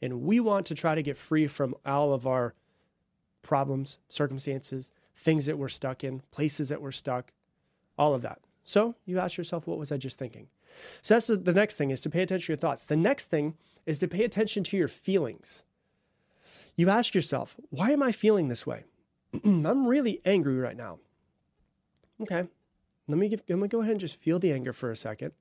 and 0.00 0.22
we 0.22 0.40
want 0.40 0.66
to 0.66 0.74
try 0.74 0.94
to 0.94 1.02
get 1.02 1.16
free 1.16 1.46
from 1.46 1.74
all 1.84 2.12
of 2.12 2.26
our 2.26 2.54
problems, 3.42 3.98
circumstances, 4.08 4.92
things 5.16 5.46
that 5.46 5.58
we're 5.58 5.68
stuck 5.68 6.04
in, 6.04 6.22
places 6.30 6.68
that 6.68 6.80
we're 6.80 6.92
stuck, 6.92 7.32
all 7.96 8.14
of 8.14 8.22
that. 8.22 8.40
So 8.62 8.94
you 9.06 9.18
ask 9.18 9.36
yourself, 9.36 9.66
what 9.66 9.78
was 9.78 9.90
I 9.90 9.96
just 9.96 10.18
thinking? 10.18 10.48
So 11.02 11.14
that's 11.14 11.26
the 11.26 11.52
next 11.52 11.76
thing 11.76 11.90
is 11.90 12.00
to 12.02 12.10
pay 12.10 12.22
attention 12.22 12.46
to 12.46 12.52
your 12.52 12.58
thoughts. 12.58 12.84
The 12.84 12.96
next 12.96 13.26
thing 13.26 13.54
is 13.86 13.98
to 14.00 14.08
pay 14.08 14.24
attention 14.24 14.62
to 14.64 14.76
your 14.76 14.88
feelings. 14.88 15.64
You 16.76 16.90
ask 16.90 17.14
yourself, 17.14 17.56
why 17.70 17.90
am 17.90 18.02
I 18.02 18.12
feeling 18.12 18.48
this 18.48 18.66
way? 18.66 18.84
I'm 19.44 19.86
really 19.86 20.20
angry 20.24 20.58
right 20.58 20.76
now. 20.76 20.98
Okay, 22.20 22.46
let 23.08 23.18
me, 23.18 23.28
give, 23.28 23.42
let 23.48 23.58
me 23.58 23.68
go 23.68 23.80
ahead 23.80 23.92
and 23.92 24.00
just 24.00 24.20
feel 24.20 24.38
the 24.38 24.52
anger 24.52 24.72
for 24.72 24.90
a 24.90 24.96
second. 24.96 25.32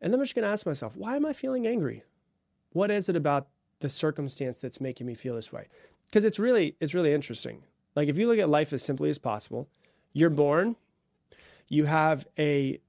And 0.00 0.12
then 0.12 0.20
I'm 0.20 0.24
just 0.24 0.34
going 0.34 0.44
to 0.44 0.50
ask 0.50 0.66
myself, 0.66 0.96
why 0.96 1.16
am 1.16 1.26
I 1.26 1.32
feeling 1.32 1.66
angry? 1.66 2.04
What 2.72 2.90
is 2.90 3.08
it 3.08 3.16
about 3.16 3.48
the 3.80 3.88
circumstance 3.88 4.60
that's 4.60 4.80
making 4.80 5.06
me 5.06 5.14
feel 5.14 5.34
this 5.34 5.52
way? 5.52 5.66
Because 6.06 6.24
it's 6.24 6.38
really, 6.38 6.76
it's 6.80 6.94
really 6.94 7.12
interesting. 7.12 7.62
Like 7.94 8.08
if 8.08 8.18
you 8.18 8.26
look 8.28 8.38
at 8.38 8.48
life 8.48 8.72
as 8.72 8.82
simply 8.82 9.10
as 9.10 9.18
possible, 9.18 9.68
you're 10.12 10.30
born, 10.30 10.76
you 11.68 11.84
have 11.84 12.26
a 12.38 12.80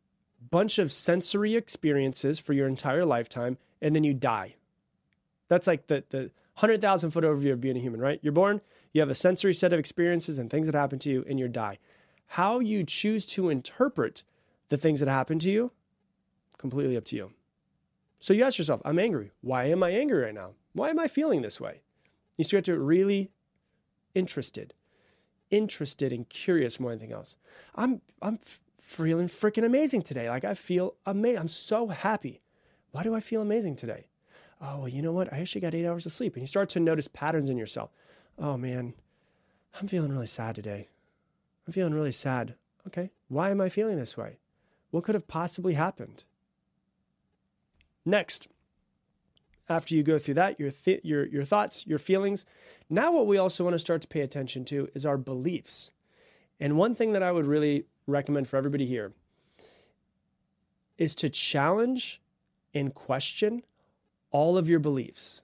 bunch 0.50 0.80
of 0.80 0.92
sensory 0.92 1.56
experiences 1.56 2.40
for 2.40 2.54
your 2.54 2.68
entire 2.68 3.06
lifetime, 3.06 3.58
and 3.82 3.96
then 3.96 4.04
you 4.04 4.14
die. 4.14 4.56
That's 5.48 5.68
like 5.68 5.88
the, 5.88 6.04
the 6.10 6.32
100,000 6.56 7.12
foot 7.12 7.24
overview 7.24 7.54
of 7.54 7.62
being 7.62 7.78
a 7.78 7.80
human, 7.80 8.00
right? 8.00 8.20
You're 8.22 8.34
born, 8.34 8.62
you 8.94 9.02
have 9.02 9.10
a 9.10 9.16
sensory 9.16 9.54
set 9.54 9.74
of 9.74 9.80
experiences 9.80 10.40
and 10.40 10.50
things 10.50 10.68
that 10.68 10.76
happen 10.76 11.00
to 11.00 11.10
you, 11.10 11.26
and 11.28 11.40
you 11.40 11.48
die. 11.48 11.78
How 12.28 12.60
you 12.60 12.84
choose 12.84 13.26
to 13.28 13.50
interpret 13.50 14.24
the 14.70 14.78
things 14.78 15.00
that 15.00 15.10
happen 15.10 15.38
to 15.40 15.52
you, 15.52 15.72
completely 16.62 16.96
up 16.96 17.06
to 17.06 17.16
you. 17.16 17.34
So 18.20 18.34
you 18.34 18.44
ask 18.44 18.58
yourself, 18.58 18.82
I'm 18.86 19.00
angry. 19.00 19.32
Why 19.42 19.66
am 19.66 19.82
I 19.84 19.90
angry 19.90 20.24
right 20.24 20.34
now? 20.34 20.52
Why 20.74 20.92
am 20.92 21.00
I 21.00 21.08
feeling 21.08 21.42
this 21.42 21.60
way? 21.60 21.82
You 22.38 22.44
start 22.46 22.64
to 22.66 22.80
really 22.80 23.32
interested, 24.16 24.74
interested 25.50 26.14
and 26.14 26.30
curious 26.30 26.80
more 26.80 26.92
than 26.92 27.00
anything 27.00 27.16
else. 27.16 27.36
I'm 27.76 28.02
I'm 28.22 28.38
feeling 28.80 29.28
freaking 29.28 29.66
amazing 29.66 30.04
today. 30.04 30.30
Like 30.30 30.46
I 30.46 30.54
feel 30.54 30.96
amazing. 31.06 31.40
I'm 31.40 31.48
so 31.48 31.88
happy. 31.88 32.42
Why 32.92 33.04
do 33.04 33.16
I 33.16 33.20
feel 33.20 33.42
amazing 33.42 33.76
today? 33.76 34.06
Oh, 34.62 34.80
well, 34.80 34.88
you 34.88 35.02
know 35.02 35.12
what? 35.12 35.34
I 35.34 35.40
actually 35.40 35.62
got 35.62 35.74
eight 35.74 35.88
hours 35.88 36.06
of 36.06 36.12
sleep. 36.12 36.36
And 36.36 36.44
you 36.44 36.48
start 36.48 36.70
to 36.70 36.80
notice 36.80 37.08
patterns 37.08 37.50
in 37.50 37.58
yourself. 37.58 37.92
Oh 38.38 38.56
man, 38.56 38.94
I'm 39.80 39.88
feeling 39.88 40.12
really 40.12 40.28
sad 40.28 40.56
today. 40.56 40.90
I'm 41.66 41.74
feeling 41.74 41.94
really 41.94 42.12
sad. 42.12 42.56
Okay, 42.88 43.10
why 43.28 43.50
am 43.50 43.62
I 43.62 43.70
feeling 43.70 43.98
this 43.98 44.18
way? 44.18 44.38
What 44.92 45.04
could 45.04 45.16
have 45.16 45.28
possibly 45.28 45.74
happened? 45.74 46.26
Next, 48.06 48.48
after 49.70 49.96
you 49.96 50.04
go 50.04 50.18
through 50.18 50.34
that, 50.36 50.60
your, 50.60 50.72
th- 50.72 51.02
your, 51.04 51.26
your 51.28 51.44
thoughts, 51.44 51.86
your 51.88 52.00
feelings, 52.00 52.46
now 52.90 53.12
what 53.12 53.28
we 53.28 53.38
also 53.38 53.64
want 53.64 53.74
to 53.74 53.80
start 53.80 54.02
to 54.02 54.08
pay 54.08 54.22
attention 54.22 54.66
to 54.66 54.90
is 54.94 55.06
our 55.06 55.18
beliefs. 55.18 55.92
And 56.60 56.78
one 56.78 56.94
thing 56.94 57.14
that 57.14 57.24
I 57.24 57.32
would 57.32 57.46
really 57.46 57.86
recommend 58.08 58.48
for 58.48 58.58
everybody 58.58 58.86
here 58.86 59.14
is 60.98 61.16
to 61.16 61.30
challenge 61.30 62.22
and 62.74 62.94
question 62.94 63.64
all 64.30 64.58
of 64.58 64.70
your 64.70 64.80
beliefs. 64.80 65.44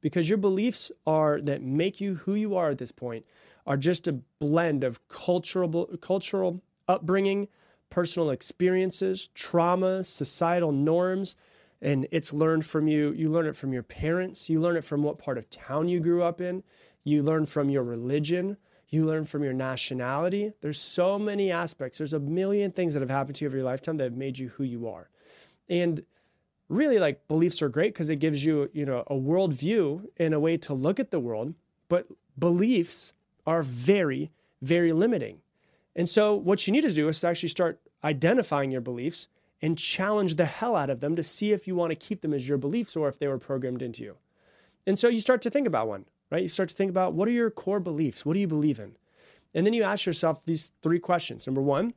Because 0.00 0.28
your 0.28 0.38
beliefs 0.38 0.90
are 1.06 1.40
that 1.40 1.62
make 1.62 2.00
you 2.00 2.16
who 2.16 2.34
you 2.34 2.54
are 2.54 2.70
at 2.70 2.78
this 2.78 2.92
point 2.92 3.24
are 3.66 3.76
just 3.76 4.06
a 4.06 4.12
blend 4.38 4.84
of 4.84 5.08
cultural 5.08 5.86
cultural 6.00 6.62
upbringing, 6.86 7.48
personal 7.90 8.30
experiences, 8.30 9.28
trauma, 9.34 10.04
societal 10.04 10.72
norms, 10.72 11.36
and 11.80 12.06
it's 12.10 12.32
learned 12.32 12.64
from 12.64 12.88
you. 12.88 13.12
You 13.12 13.28
learn 13.30 13.46
it 13.46 13.56
from 13.56 13.72
your 13.72 13.82
parents, 13.82 14.48
you 14.48 14.60
learn 14.60 14.76
it 14.76 14.84
from 14.84 15.02
what 15.02 15.18
part 15.18 15.38
of 15.38 15.48
town 15.50 15.88
you 15.88 16.00
grew 16.00 16.22
up 16.22 16.40
in, 16.40 16.62
you 17.04 17.22
learn 17.22 17.46
from 17.46 17.70
your 17.70 17.82
religion, 17.82 18.56
you 18.88 19.04
learn 19.04 19.24
from 19.24 19.42
your 19.42 19.52
nationality. 19.52 20.52
There's 20.60 20.80
so 20.80 21.18
many 21.18 21.50
aspects. 21.50 21.98
There's 21.98 22.12
a 22.12 22.20
million 22.20 22.70
things 22.70 22.94
that 22.94 23.00
have 23.00 23.10
happened 23.10 23.36
to 23.36 23.44
you 23.44 23.48
over 23.48 23.56
your 23.56 23.66
lifetime 23.66 23.96
that 23.96 24.04
have 24.04 24.16
made 24.16 24.38
you 24.38 24.48
who 24.50 24.64
you 24.64 24.88
are. 24.88 25.10
And 25.68 26.04
really 26.68 26.98
like 26.98 27.26
beliefs 27.28 27.62
are 27.62 27.68
great 27.68 27.94
because 27.94 28.10
it 28.10 28.16
gives 28.16 28.44
you, 28.44 28.70
you 28.72 28.86
know, 28.86 29.04
a 29.08 29.14
worldview 29.14 30.06
and 30.18 30.34
a 30.34 30.40
way 30.40 30.56
to 30.58 30.74
look 30.74 31.00
at 31.00 31.10
the 31.10 31.20
world. 31.20 31.54
But 31.88 32.06
beliefs 32.38 33.12
are 33.46 33.62
very, 33.62 34.30
very 34.62 34.92
limiting. 34.92 35.40
And 35.94 36.08
so 36.08 36.34
what 36.34 36.66
you 36.66 36.72
need 36.72 36.82
to 36.82 36.92
do 36.92 37.08
is 37.08 37.20
to 37.20 37.28
actually 37.28 37.48
start 37.48 37.80
identifying 38.04 38.70
your 38.70 38.80
beliefs 38.80 39.28
and 39.62 39.78
challenge 39.78 40.36
the 40.36 40.44
hell 40.44 40.76
out 40.76 40.90
of 40.90 41.00
them 41.00 41.16
to 41.16 41.22
see 41.22 41.52
if 41.52 41.66
you 41.66 41.74
want 41.74 41.90
to 41.90 41.96
keep 41.96 42.20
them 42.20 42.34
as 42.34 42.48
your 42.48 42.58
beliefs 42.58 42.96
or 42.96 43.08
if 43.08 43.18
they 43.18 43.28
were 43.28 43.38
programmed 43.38 43.82
into 43.82 44.02
you. 44.02 44.16
And 44.86 44.98
so 44.98 45.08
you 45.08 45.20
start 45.20 45.42
to 45.42 45.50
think 45.50 45.66
about 45.66 45.88
one 45.88 46.04
right? 46.30 46.42
You 46.42 46.48
start 46.48 46.68
to 46.70 46.74
think 46.74 46.90
about 46.90 47.14
what 47.14 47.28
are 47.28 47.32
your 47.32 47.50
core 47.50 47.80
beliefs? 47.80 48.24
What 48.24 48.34
do 48.34 48.40
you 48.40 48.48
believe 48.48 48.78
in? 48.78 48.96
And 49.54 49.66
then 49.66 49.72
you 49.72 49.82
ask 49.82 50.06
yourself 50.06 50.44
these 50.44 50.72
three 50.82 50.98
questions. 50.98 51.46
Number 51.46 51.62
one, 51.62 51.94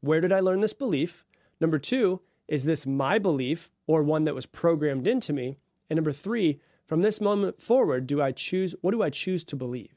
where 0.00 0.20
did 0.20 0.32
I 0.32 0.40
learn 0.40 0.60
this 0.60 0.72
belief? 0.72 1.24
Number 1.60 1.78
two, 1.78 2.20
is 2.46 2.64
this 2.64 2.86
my 2.86 3.18
belief 3.18 3.70
or 3.86 4.02
one 4.02 4.24
that 4.24 4.34
was 4.34 4.46
programmed 4.46 5.06
into 5.06 5.32
me? 5.32 5.58
And 5.88 5.96
number 5.96 6.12
three, 6.12 6.60
from 6.84 7.02
this 7.02 7.20
moment 7.20 7.60
forward, 7.60 8.06
do 8.06 8.20
I 8.22 8.32
choose, 8.32 8.74
what 8.80 8.92
do 8.92 9.02
I 9.02 9.10
choose 9.10 9.44
to 9.44 9.56
believe? 9.56 9.94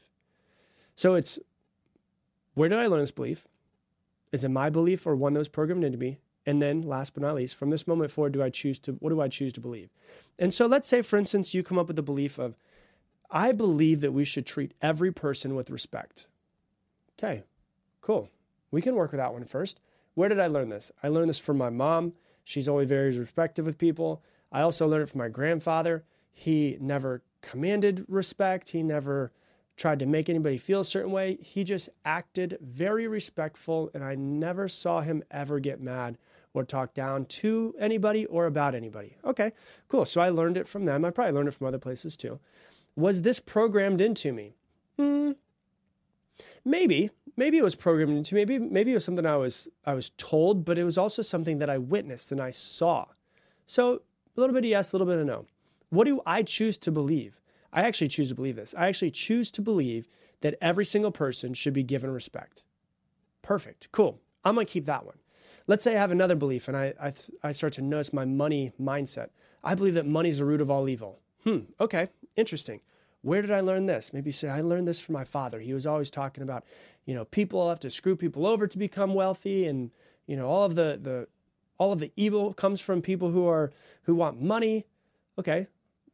So 0.95 1.15
it's, 1.15 1.39
where 2.53 2.69
did 2.69 2.79
I 2.79 2.87
learn 2.87 2.99
this 3.01 3.11
belief? 3.11 3.47
Is 4.31 4.43
it 4.43 4.49
my 4.49 4.69
belief 4.69 5.05
or 5.05 5.15
one 5.15 5.33
that 5.33 5.39
was 5.39 5.49
programmed 5.49 5.83
into 5.83 5.97
me? 5.97 6.19
And 6.45 6.61
then 6.61 6.81
last 6.81 7.13
but 7.13 7.21
not 7.21 7.35
least, 7.35 7.55
from 7.55 7.69
this 7.69 7.87
moment 7.87 8.11
forward, 8.11 8.33
do 8.33 8.41
I 8.41 8.49
choose 8.49 8.79
to, 8.79 8.93
what 8.93 9.11
do 9.11 9.21
I 9.21 9.27
choose 9.27 9.53
to 9.53 9.61
believe? 9.61 9.89
And 10.39 10.53
so 10.53 10.65
let's 10.65 10.87
say, 10.87 11.01
for 11.01 11.17
instance, 11.17 11.53
you 11.53 11.61
come 11.61 11.77
up 11.77 11.87
with 11.87 11.95
the 11.95 12.01
belief 12.01 12.39
of, 12.39 12.55
I 13.29 13.51
believe 13.51 14.01
that 14.01 14.11
we 14.11 14.25
should 14.25 14.45
treat 14.45 14.73
every 14.81 15.11
person 15.11 15.55
with 15.55 15.69
respect. 15.69 16.27
Okay, 17.17 17.43
cool. 18.01 18.29
We 18.71 18.81
can 18.81 18.95
work 18.95 19.11
with 19.11 19.19
that 19.19 19.33
one 19.33 19.45
first. 19.45 19.79
Where 20.15 20.29
did 20.29 20.39
I 20.39 20.47
learn 20.47 20.69
this? 20.69 20.91
I 21.03 21.07
learned 21.09 21.29
this 21.29 21.39
from 21.39 21.57
my 21.57 21.69
mom. 21.69 22.13
She's 22.43 22.67
always 22.67 22.89
very 22.89 23.15
respectful 23.17 23.65
with 23.65 23.77
people. 23.77 24.23
I 24.51 24.61
also 24.61 24.87
learned 24.87 25.03
it 25.03 25.09
from 25.09 25.19
my 25.19 25.29
grandfather. 25.29 26.03
He 26.31 26.77
never 26.81 27.21
commanded 27.41 28.05
respect. 28.07 28.69
He 28.69 28.83
never 28.83 29.31
tried 29.77 29.99
to 29.99 30.05
make 30.05 30.29
anybody 30.29 30.57
feel 30.57 30.81
a 30.81 30.85
certain 30.85 31.11
way. 31.11 31.37
He 31.41 31.63
just 31.63 31.89
acted 32.03 32.57
very 32.61 33.07
respectful, 33.07 33.89
and 33.93 34.03
I 34.03 34.15
never 34.15 34.67
saw 34.67 35.01
him 35.01 35.23
ever 35.31 35.59
get 35.59 35.79
mad 35.79 36.17
or 36.53 36.63
talk 36.63 36.93
down 36.93 37.25
to 37.25 37.73
anybody 37.79 38.25
or 38.25 38.45
about 38.45 38.75
anybody. 38.75 39.17
Okay, 39.23 39.51
cool. 39.87 40.05
So 40.05 40.21
I 40.21 40.29
learned 40.29 40.57
it 40.57 40.67
from 40.67 40.85
them. 40.85 41.05
I 41.05 41.11
probably 41.11 41.33
learned 41.33 41.47
it 41.47 41.53
from 41.53 41.67
other 41.67 41.79
places 41.79 42.17
too. 42.17 42.39
Was 42.95 43.21
this 43.21 43.39
programmed 43.39 44.01
into 44.01 44.33
me? 44.33 44.53
Hmm. 44.97 45.31
Maybe. 46.65 47.11
Maybe 47.37 47.57
it 47.57 47.63
was 47.63 47.75
programmed 47.75 48.17
into 48.17 48.35
me. 48.35 48.41
Maybe 48.41 48.59
maybe 48.59 48.91
it 48.91 48.95
was 48.95 49.05
something 49.05 49.25
I 49.25 49.37
was 49.37 49.69
I 49.85 49.93
was 49.93 50.11
told, 50.11 50.65
but 50.65 50.77
it 50.77 50.83
was 50.83 50.97
also 50.97 51.21
something 51.21 51.59
that 51.59 51.69
I 51.69 51.77
witnessed 51.77 52.31
and 52.31 52.41
I 52.41 52.49
saw. 52.49 53.05
So 53.65 54.01
a 54.35 54.39
little 54.39 54.53
bit 54.53 54.65
of 54.65 54.69
yes, 54.69 54.91
a 54.91 54.95
little 54.95 55.07
bit 55.07 55.19
of 55.19 55.25
no. 55.25 55.45
What 55.89 56.05
do 56.05 56.21
I 56.25 56.43
choose 56.43 56.77
to 56.79 56.91
believe? 56.91 57.39
I 57.73 57.83
actually 57.83 58.09
choose 58.09 58.29
to 58.29 58.35
believe 58.35 58.57
this. 58.57 58.75
I 58.77 58.87
actually 58.87 59.11
choose 59.11 59.49
to 59.51 59.61
believe 59.61 60.07
that 60.41 60.55
every 60.61 60.85
single 60.85 61.11
person 61.11 61.53
should 61.53 61.73
be 61.73 61.83
given 61.83 62.11
respect. 62.11 62.63
Perfect. 63.41 63.89
Cool. 63.91 64.19
I'm 64.43 64.55
going 64.55 64.67
to 64.67 64.71
keep 64.71 64.85
that 64.85 65.05
one. 65.05 65.17
Let's 65.67 65.83
say 65.83 65.95
I 65.95 65.99
have 65.99 66.11
another 66.11 66.35
belief 66.35 66.67
and 66.67 66.75
I, 66.75 66.93
I, 67.01 67.13
I 67.43 67.51
start 67.51 67.73
to 67.73 67.81
notice 67.81 68.13
my 68.13 68.25
money 68.25 68.71
mindset. 68.79 69.29
I 69.63 69.75
believe 69.75 69.93
that 69.93 70.05
money 70.05 70.29
is 70.29 70.39
the 70.39 70.45
root 70.45 70.61
of 70.61 70.71
all 70.71 70.89
evil. 70.89 71.19
Hmm, 71.43 71.59
okay 71.79 72.09
interesting. 72.35 72.81
Where 73.21 73.41
did 73.41 73.51
I 73.51 73.59
learn 73.59 73.85
this? 73.85 74.13
Maybe 74.13 74.31
say, 74.31 74.49
I 74.49 74.61
learned 74.61 74.87
this 74.87 74.99
from 74.99 75.13
my 75.13 75.23
father. 75.23 75.59
He 75.59 75.73
was 75.73 75.85
always 75.85 76.09
talking 76.09 76.43
about, 76.43 76.63
you 77.05 77.13
know, 77.13 77.25
people 77.25 77.69
have 77.69 77.79
to 77.81 77.89
screw 77.89 78.15
people 78.15 78.47
over 78.47 78.67
to 78.67 78.77
become 78.77 79.13
wealthy 79.13 79.67
and, 79.67 79.91
you 80.25 80.35
know, 80.35 80.47
all 80.47 80.65
of 80.65 80.75
the, 80.75 80.99
the, 81.01 81.27
all 81.77 81.91
of 81.91 81.99
the 81.99 82.11
evil 82.15 82.53
comes 82.53 82.81
from 82.81 83.01
people 83.01 83.31
who 83.31 83.47
are, 83.47 83.71
who 84.03 84.15
want 84.15 84.41
money. 84.41 84.85
Okay. 85.37 85.67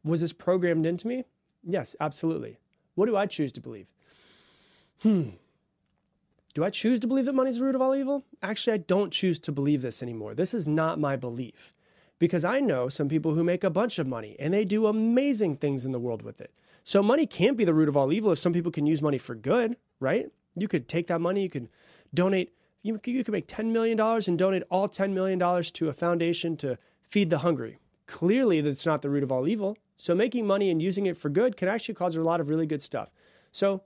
Was 0.04 0.20
this 0.20 0.32
programmed 0.32 0.86
into 0.86 1.06
me? 1.06 1.24
Yes, 1.64 1.96
absolutely. 2.00 2.58
What 2.94 3.06
do 3.06 3.16
I 3.16 3.26
choose 3.26 3.52
to 3.52 3.60
believe? 3.60 3.86
Hmm. 5.02 5.30
Do 6.54 6.64
I 6.64 6.70
choose 6.70 6.98
to 7.00 7.06
believe 7.06 7.26
that 7.26 7.34
money 7.34 7.50
is 7.50 7.58
the 7.58 7.64
root 7.64 7.74
of 7.74 7.82
all 7.82 7.94
evil? 7.94 8.24
Actually, 8.42 8.74
I 8.74 8.78
don't 8.78 9.12
choose 9.12 9.38
to 9.40 9.52
believe 9.52 9.82
this 9.82 10.02
anymore. 10.02 10.34
This 10.34 10.54
is 10.54 10.66
not 10.66 10.98
my 10.98 11.14
belief 11.14 11.74
because 12.18 12.44
I 12.44 12.60
know 12.60 12.88
some 12.88 13.08
people 13.08 13.34
who 13.34 13.44
make 13.44 13.62
a 13.62 13.70
bunch 13.70 13.98
of 13.98 14.06
money 14.06 14.36
and 14.38 14.52
they 14.52 14.64
do 14.64 14.86
amazing 14.86 15.56
things 15.56 15.84
in 15.84 15.92
the 15.92 16.00
world 16.00 16.22
with 16.22 16.40
it. 16.40 16.52
So 16.84 17.02
money 17.02 17.26
can't 17.26 17.56
be 17.56 17.64
the 17.64 17.74
root 17.74 17.88
of 17.88 17.96
all 17.96 18.12
evil 18.12 18.32
if 18.32 18.38
some 18.38 18.52
people 18.52 18.72
can 18.72 18.86
use 18.86 19.02
money 19.02 19.18
for 19.18 19.34
good, 19.34 19.76
right? 20.00 20.26
You 20.56 20.68
could 20.68 20.88
take 20.88 21.06
that 21.08 21.20
money, 21.20 21.42
you 21.42 21.50
could 21.50 21.68
donate, 22.14 22.54
you, 22.82 22.98
you 23.04 23.24
could 23.24 23.32
make 23.32 23.46
$10 23.46 23.66
million 23.66 24.00
and 24.00 24.38
donate 24.38 24.62
all 24.70 24.88
$10 24.88 25.12
million 25.12 25.38
to 25.62 25.88
a 25.88 25.92
foundation 25.92 26.56
to 26.56 26.78
feed 27.02 27.30
the 27.30 27.38
hungry. 27.38 27.78
Clearly, 28.06 28.62
that's 28.62 28.86
not 28.86 29.02
the 29.02 29.10
root 29.10 29.22
of 29.22 29.30
all 29.30 29.46
evil. 29.46 29.76
So 29.98 30.14
making 30.14 30.46
money 30.46 30.70
and 30.70 30.80
using 30.80 31.06
it 31.06 31.16
for 31.16 31.28
good 31.28 31.56
can 31.56 31.68
actually 31.68 31.94
cause 31.94 32.16
a 32.16 32.22
lot 32.22 32.40
of 32.40 32.48
really 32.48 32.66
good 32.66 32.82
stuff. 32.82 33.10
So 33.52 33.82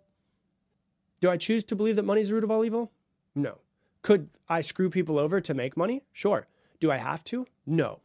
do 1.22 1.30
I 1.30 1.36
choose 1.36 1.62
to 1.64 1.76
believe 1.76 1.94
that 1.96 2.02
money 2.02 2.20
is 2.20 2.28
the 2.28 2.34
root 2.34 2.42
of 2.42 2.50
all 2.50 2.64
evil? 2.64 2.90
No. 3.36 3.58
Could 4.02 4.28
I 4.48 4.60
screw 4.60 4.90
people 4.90 5.20
over 5.20 5.40
to 5.40 5.54
make 5.54 5.76
money? 5.76 6.02
Sure. 6.12 6.48
Do 6.80 6.90
I 6.90 6.96
have 6.96 7.22
to? 7.24 7.46
No. 7.64 8.00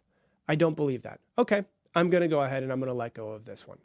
I 0.47 0.53
don't 0.53 0.75
believe 0.75 1.01
that. 1.01 1.19
Okay, 1.36 1.65
I'm 1.95 2.12
going 2.12 2.21
to 2.21 2.27
go 2.27 2.41
ahead 2.41 2.62
and 2.62 2.71
I'm 2.71 2.80
going 2.80 2.91
to 2.91 2.93
let 2.93 3.15
go 3.15 3.32
of 3.32 3.45
this 3.45 3.67
one. 3.67 3.80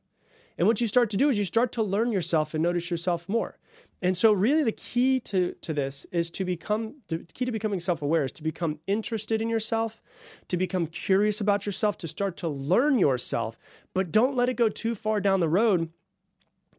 And 0.58 0.66
what 0.68 0.82
you 0.82 0.86
start 0.86 1.08
to 1.10 1.16
do 1.16 1.30
is 1.30 1.38
you 1.38 1.46
start 1.46 1.72
to 1.72 1.82
learn 1.82 2.12
yourself 2.12 2.52
and 2.52 2.62
notice 2.62 2.90
yourself 2.90 3.26
more. 3.26 3.58
And 4.02 4.14
so 4.14 4.34
really 4.34 4.64
the 4.64 4.70
key 4.70 5.18
to, 5.20 5.54
to 5.62 5.72
this 5.72 6.04
is 6.12 6.30
to 6.32 6.44
become 6.44 6.96
the 7.08 7.26
key 7.32 7.46
to 7.46 7.52
becoming 7.52 7.80
self-aware 7.80 8.24
is 8.24 8.32
to 8.32 8.42
become 8.42 8.80
interested 8.86 9.40
in 9.40 9.48
yourself, 9.48 10.02
to 10.48 10.58
become 10.58 10.86
curious 10.86 11.40
about 11.40 11.64
yourself, 11.64 11.96
to 11.98 12.08
start 12.08 12.36
to 12.38 12.48
learn 12.48 12.98
yourself, 12.98 13.58
but 13.94 14.12
don't 14.12 14.36
let 14.36 14.50
it 14.50 14.54
go 14.54 14.68
too 14.68 14.94
far 14.94 15.22
down 15.22 15.40
the 15.40 15.48
road 15.48 15.88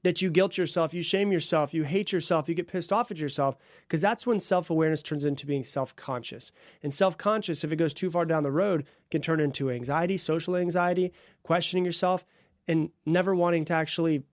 that 0.04 0.22
you 0.22 0.30
guilt 0.30 0.58
yourself, 0.58 0.94
you 0.94 1.02
shame 1.02 1.32
yourself, 1.32 1.74
you 1.74 1.84
hate 1.84 2.12
yourself, 2.12 2.48
you 2.48 2.56
get 2.56 2.68
pissed 2.68 2.94
off 2.94 3.10
at 3.10 3.18
yourself, 3.18 3.58
because 3.82 4.02
that's 4.02 4.28
when 4.28 4.40
self 4.40 4.70
awareness 4.70 5.02
turns 5.02 5.26
into 5.26 5.46
being 5.46 5.64
self 5.64 5.96
conscious. 5.96 6.52
And 6.84 6.94
self 6.94 7.18
conscious, 7.18 7.64
if 7.64 7.72
it 7.72 7.78
goes 7.78 7.94
too 7.94 8.10
far 8.10 8.26
down 8.26 8.44
the 8.44 8.52
road, 8.52 8.86
can 9.10 9.22
turn 9.22 9.40
into 9.40 9.72
anxiety, 9.72 10.18
social 10.18 10.56
anxiety, 10.56 11.12
questioning 11.42 11.86
yourself, 11.86 12.26
and 12.68 12.90
never 13.06 13.34
wanting 13.34 13.66
to 13.66 13.74
actually 13.74 14.24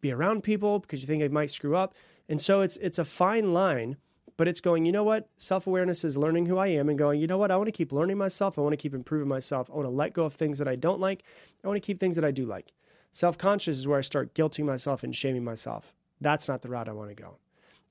be 0.00 0.12
around 0.12 0.42
people 0.42 0.78
because 0.78 1.00
you 1.00 1.06
think 1.06 1.22
they 1.22 1.28
might 1.28 1.50
screw 1.50 1.74
up. 1.74 1.94
And 2.28 2.40
so 2.40 2.60
it's 2.60 2.76
it's 2.76 2.98
a 2.98 3.04
fine 3.04 3.54
line, 3.54 3.96
but 4.36 4.46
it's 4.46 4.60
going, 4.60 4.84
you 4.84 4.92
know 4.92 5.04
what? 5.04 5.28
Self-awareness 5.38 6.04
is 6.04 6.18
learning 6.18 6.46
who 6.46 6.58
I 6.58 6.66
am 6.68 6.90
and 6.90 6.98
going, 6.98 7.20
you 7.20 7.26
know 7.26 7.38
what? 7.38 7.50
I 7.50 7.56
want 7.56 7.68
to 7.68 7.72
keep 7.72 7.92
learning 7.92 8.18
myself. 8.18 8.58
I 8.58 8.62
want 8.62 8.74
to 8.74 8.76
keep 8.76 8.94
improving 8.94 9.28
myself. 9.28 9.70
I 9.70 9.74
want 9.74 9.86
to 9.86 9.90
let 9.90 10.12
go 10.12 10.24
of 10.24 10.34
things 10.34 10.58
that 10.58 10.68
I 10.68 10.76
don't 10.76 11.00
like. 11.00 11.22
I 11.62 11.68
want 11.68 11.76
to 11.76 11.86
keep 11.86 11.98
things 11.98 12.16
that 12.16 12.24
I 12.24 12.30
do 12.30 12.44
like. 12.44 12.72
Self-conscious 13.14 13.78
is 13.78 13.86
where 13.86 13.98
I 13.98 14.00
start 14.00 14.34
guilting 14.34 14.64
myself 14.64 15.04
and 15.04 15.14
shaming 15.14 15.44
myself. 15.44 15.94
That's 16.20 16.48
not 16.48 16.62
the 16.62 16.68
route 16.68 16.88
I 16.88 16.92
want 16.92 17.10
to 17.10 17.14
go. 17.14 17.36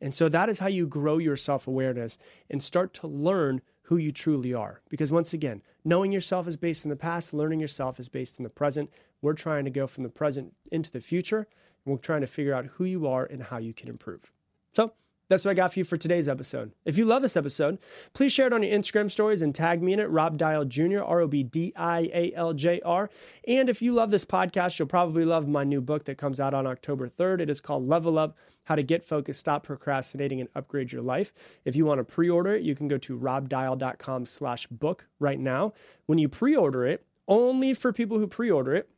And 0.01 0.13
so 0.13 0.27
that 0.27 0.49
is 0.49 0.59
how 0.59 0.67
you 0.67 0.85
grow 0.85 1.17
your 1.17 1.37
self-awareness 1.37 2.17
and 2.49 2.61
start 2.61 2.93
to 2.95 3.07
learn 3.07 3.61
who 3.83 3.95
you 3.95 4.11
truly 4.11 4.53
are. 4.53 4.81
Because 4.89 5.13
once 5.13 5.33
again, 5.33 5.61
knowing 5.85 6.11
yourself 6.11 6.45
is 6.45 6.57
based 6.57 6.83
in 6.83 6.89
the 6.89 6.97
past, 6.97 7.33
learning 7.33 7.61
yourself 7.61 8.01
is 8.01 8.09
based 8.09 8.37
in 8.37 8.43
the 8.43 8.49
present. 8.49 8.91
We're 9.21 9.31
trying 9.31 9.63
to 9.63 9.71
go 9.71 9.87
from 9.87 10.03
the 10.03 10.09
present 10.09 10.55
into 10.73 10.91
the 10.91 10.99
future, 10.99 11.47
and 11.85 11.93
we're 11.93 11.99
trying 11.99 12.19
to 12.19 12.27
figure 12.27 12.53
out 12.53 12.65
who 12.65 12.83
you 12.83 13.07
are 13.07 13.23
and 13.23 13.43
how 13.43 13.59
you 13.59 13.73
can 13.73 13.87
improve. 13.87 14.33
So, 14.73 14.91
that's 15.29 15.45
what 15.45 15.51
I 15.51 15.55
got 15.55 15.73
for 15.73 15.79
you 15.79 15.83
for 15.85 15.97
today's 15.97 16.27
episode. 16.27 16.73
If 16.85 16.97
you 16.97 17.05
love 17.05 17.21
this 17.21 17.37
episode, 17.37 17.79
please 18.13 18.31
share 18.33 18.47
it 18.47 18.53
on 18.53 18.63
your 18.63 18.77
Instagram 18.77 19.09
stories 19.09 19.41
and 19.41 19.55
tag 19.55 19.81
me 19.81 19.93
in 19.93 19.99
it, 19.99 20.09
Rob 20.09 20.37
Dial 20.37 20.65
Jr., 20.65 21.01
R 21.01 21.21
O 21.21 21.27
B 21.27 21.43
D 21.43 21.73
I 21.75 22.09
A 22.13 22.33
L 22.35 22.53
J 22.53 22.81
R. 22.83 23.09
And 23.47 23.69
if 23.69 23.81
you 23.81 23.93
love 23.93 24.11
this 24.11 24.25
podcast, 24.25 24.77
you'll 24.77 24.87
probably 24.87 25.25
love 25.25 25.47
my 25.47 25.63
new 25.63 25.81
book 25.81 26.05
that 26.05 26.17
comes 26.17 26.39
out 26.39 26.53
on 26.53 26.67
October 26.67 27.07
3rd. 27.07 27.41
It 27.41 27.49
is 27.49 27.61
called 27.61 27.87
Level 27.87 28.17
Up 28.19 28.37
How 28.65 28.75
to 28.75 28.83
Get 28.83 29.03
Focused, 29.03 29.39
Stop 29.39 29.63
Procrastinating, 29.63 30.39
and 30.39 30.49
Upgrade 30.55 30.91
Your 30.91 31.01
Life. 31.01 31.33
If 31.65 31.75
you 31.75 31.85
want 31.85 31.99
to 31.99 32.03
pre 32.03 32.29
order 32.29 32.55
it, 32.55 32.63
you 32.63 32.75
can 32.75 32.87
go 32.87 32.97
to 32.99 33.17
robdial.com 33.17 34.25
slash 34.25 34.67
book 34.67 35.07
right 35.19 35.39
now. 35.39 35.73
When 36.05 36.17
you 36.17 36.29
pre 36.29 36.55
order 36.55 36.85
it, 36.85 37.05
only 37.27 37.73
for 37.73 37.93
people 37.93 38.19
who 38.19 38.27
pre 38.27 38.51
order 38.51 38.75
it, 38.75 38.89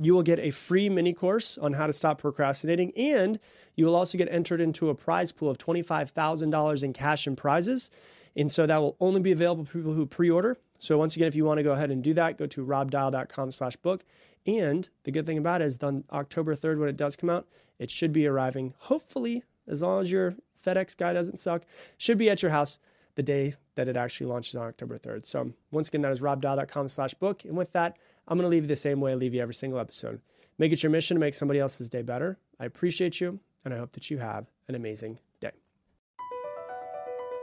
you 0.00 0.14
will 0.14 0.22
get 0.22 0.38
a 0.38 0.50
free 0.50 0.88
mini 0.88 1.12
course 1.12 1.58
on 1.58 1.74
how 1.74 1.86
to 1.86 1.92
stop 1.92 2.20
procrastinating, 2.20 2.92
and 2.96 3.38
you 3.76 3.86
will 3.86 3.96
also 3.96 4.18
get 4.18 4.28
entered 4.30 4.60
into 4.60 4.88
a 4.88 4.94
prize 4.94 5.32
pool 5.32 5.50
of 5.50 5.58
$25,000 5.58 6.82
in 6.82 6.92
cash 6.92 7.26
and 7.26 7.36
prizes. 7.36 7.90
And 8.34 8.50
so 8.50 8.66
that 8.66 8.78
will 8.78 8.96
only 9.00 9.20
be 9.20 9.32
available 9.32 9.64
for 9.64 9.78
people 9.78 9.92
who 9.92 10.06
pre-order. 10.06 10.56
So 10.78 10.98
once 10.98 11.14
again, 11.16 11.28
if 11.28 11.34
you 11.34 11.44
want 11.44 11.58
to 11.58 11.62
go 11.62 11.72
ahead 11.72 11.90
and 11.90 12.02
do 12.02 12.14
that, 12.14 12.38
go 12.38 12.46
to 12.46 12.64
robdial.com 12.64 13.52
slash 13.52 13.76
book. 13.76 14.04
And 14.46 14.88
the 15.04 15.12
good 15.12 15.26
thing 15.26 15.38
about 15.38 15.62
it 15.62 15.66
is 15.66 15.82
on 15.82 16.04
October 16.10 16.56
3rd, 16.56 16.78
when 16.78 16.88
it 16.88 16.96
does 16.96 17.14
come 17.14 17.30
out, 17.30 17.46
it 17.78 17.90
should 17.90 18.12
be 18.12 18.26
arriving, 18.26 18.74
hopefully, 18.78 19.44
as 19.68 19.82
long 19.82 20.00
as 20.00 20.10
your 20.10 20.34
FedEx 20.64 20.96
guy 20.96 21.12
doesn't 21.12 21.38
suck, 21.38 21.62
should 21.96 22.18
be 22.18 22.30
at 22.30 22.42
your 22.42 22.50
house 22.50 22.78
the 23.14 23.22
day 23.22 23.54
that 23.74 23.88
it 23.88 23.96
actually 23.96 24.26
launches 24.26 24.54
on 24.56 24.66
October 24.66 24.98
3rd. 24.98 25.26
So 25.26 25.52
once 25.70 25.88
again, 25.88 26.02
that 26.02 26.12
is 26.12 26.20
robdial.com 26.20 26.88
slash 26.88 27.14
book. 27.14 27.44
And 27.44 27.56
with 27.56 27.72
that, 27.72 27.96
I'm 28.28 28.38
going 28.38 28.44
to 28.44 28.50
leave 28.50 28.64
you 28.64 28.68
the 28.68 28.76
same 28.76 29.00
way 29.00 29.12
I 29.12 29.14
leave 29.14 29.34
you 29.34 29.42
every 29.42 29.54
single 29.54 29.78
episode. 29.78 30.20
Make 30.58 30.72
it 30.72 30.82
your 30.82 30.90
mission 30.90 31.16
to 31.16 31.20
make 31.20 31.34
somebody 31.34 31.60
else's 31.60 31.88
day 31.88 32.02
better. 32.02 32.38
I 32.60 32.66
appreciate 32.66 33.20
you, 33.20 33.40
and 33.64 33.74
I 33.74 33.78
hope 33.78 33.92
that 33.92 34.10
you 34.10 34.18
have 34.18 34.46
an 34.68 34.74
amazing 34.74 35.18
day. 35.40 35.50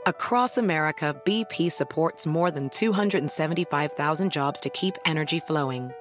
Across 0.06 0.56
America, 0.56 1.20
BP 1.26 1.70
supports 1.70 2.26
more 2.26 2.50
than 2.50 2.70
275,000 2.70 4.32
jobs 4.32 4.60
to 4.60 4.70
keep 4.70 4.96
energy 5.04 5.40
flowing. 5.40 5.92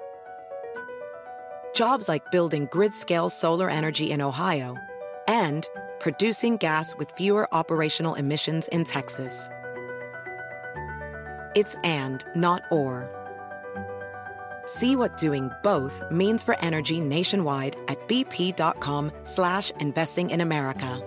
Jobs 1.76 2.08
like 2.08 2.32
building 2.32 2.68
grid 2.72 2.94
scale 2.94 3.30
solar 3.30 3.70
energy 3.70 4.12
in 4.12 4.22
Ohio 4.22 4.78
and 5.28 5.68
producing 6.00 6.58
gas 6.58 6.96
with 6.96 7.12
fewer 7.12 7.54
operational 7.54 8.16
emissions 8.16 8.68
in 8.70 8.86
Texas. 8.86 9.50
It's 11.56 11.76
and, 11.84 12.24
not 12.36 12.64
or. 12.72 13.19
See 14.70 14.96
what 14.96 15.18
doing 15.18 15.50
both 15.64 16.04
means 16.12 16.44
for 16.44 16.56
energy 16.60 17.00
nationwide 17.00 17.76
at 17.88 18.08
bp.com 18.08 19.12
slash 19.24 19.72
investing 19.80 20.30
in 20.30 20.42
America. 20.42 21.02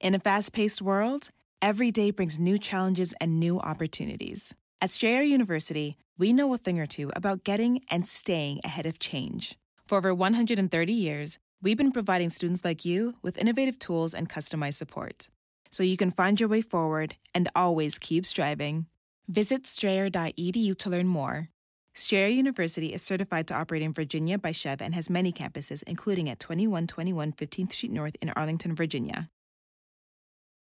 In 0.00 0.14
a 0.14 0.18
fast-paced 0.18 0.80
world, 0.80 1.28
every 1.60 1.90
day 1.90 2.10
brings 2.12 2.38
new 2.38 2.56
challenges 2.58 3.12
and 3.20 3.38
new 3.38 3.60
opportunities. 3.60 4.54
At 4.80 4.90
Strayer 4.90 5.20
University, 5.20 5.98
we 6.16 6.32
know 6.32 6.54
a 6.54 6.56
thing 6.56 6.80
or 6.80 6.86
two 6.86 7.12
about 7.14 7.44
getting 7.44 7.82
and 7.90 8.08
staying 8.08 8.60
ahead 8.64 8.86
of 8.86 8.98
change. 8.98 9.58
For 9.86 9.98
over 9.98 10.14
130 10.14 10.92
years, 10.94 11.38
we've 11.60 11.76
been 11.76 11.92
providing 11.92 12.30
students 12.30 12.64
like 12.64 12.86
you 12.86 13.16
with 13.20 13.36
innovative 13.36 13.78
tools 13.78 14.14
and 14.14 14.30
customized 14.30 14.76
support 14.76 15.28
so 15.70 15.82
you 15.82 15.98
can 15.98 16.10
find 16.10 16.40
your 16.40 16.48
way 16.48 16.62
forward 16.62 17.16
and 17.34 17.50
always 17.54 17.98
keep 17.98 18.24
striving. 18.24 18.86
Visit 19.28 19.66
strayer.edu 19.66 20.78
to 20.78 20.88
learn 20.90 21.06
more. 21.06 21.50
Strayer 21.92 22.28
University 22.28 22.94
is 22.94 23.02
certified 23.02 23.46
to 23.48 23.54
operate 23.54 23.82
in 23.82 23.92
Virginia 23.92 24.38
by 24.38 24.52
SCHEV 24.52 24.80
and 24.80 24.94
has 24.94 25.10
many 25.10 25.32
campuses, 25.32 25.82
including 25.86 26.30
at 26.30 26.38
2121 26.40 27.32
15th 27.32 27.72
Street 27.72 27.92
North 27.92 28.16
in 28.22 28.30
Arlington, 28.30 28.74
Virginia. 28.74 29.28